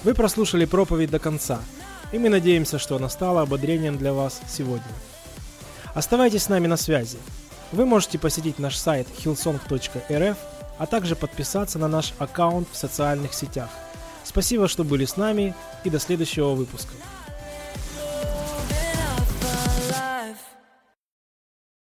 Вы 0.04 0.13
прослушали 0.13 0.65
проповедь 0.65 1.10
до 1.10 1.19
конца, 1.19 1.60
и 2.12 2.19
мы 2.19 2.30
надеемся, 2.30 2.80
что 2.80 2.98
она 2.98 3.10
стала 3.10 3.41
ободрением 3.41 3.98
для 3.98 4.13
вас 4.13 4.41
сегодня. 4.48 4.84
Оставайтесь 5.93 6.43
с 6.43 6.50
нами 6.50 6.67
на 6.67 6.78
связи. 6.78 7.17
Вы 7.71 7.86
можете 7.86 8.19
посетить 8.19 8.60
наш 8.60 8.76
сайт 8.76 9.08
hillsong.rf, 9.08 10.38
а 10.78 10.86
также 10.86 11.15
подписаться 11.15 11.80
на 11.80 11.88
наш 11.88 12.13
аккаунт 12.19 12.67
в 12.71 12.76
социальных 12.76 13.34
сетях– 13.34 13.69
Спасибо, 14.25 14.67
что 14.67 14.83
были 14.83 15.05
с 15.05 15.17
нами 15.17 15.55
и 15.83 15.89
до 15.89 15.99
следующего 15.99 16.55
выпуска. 16.55 16.91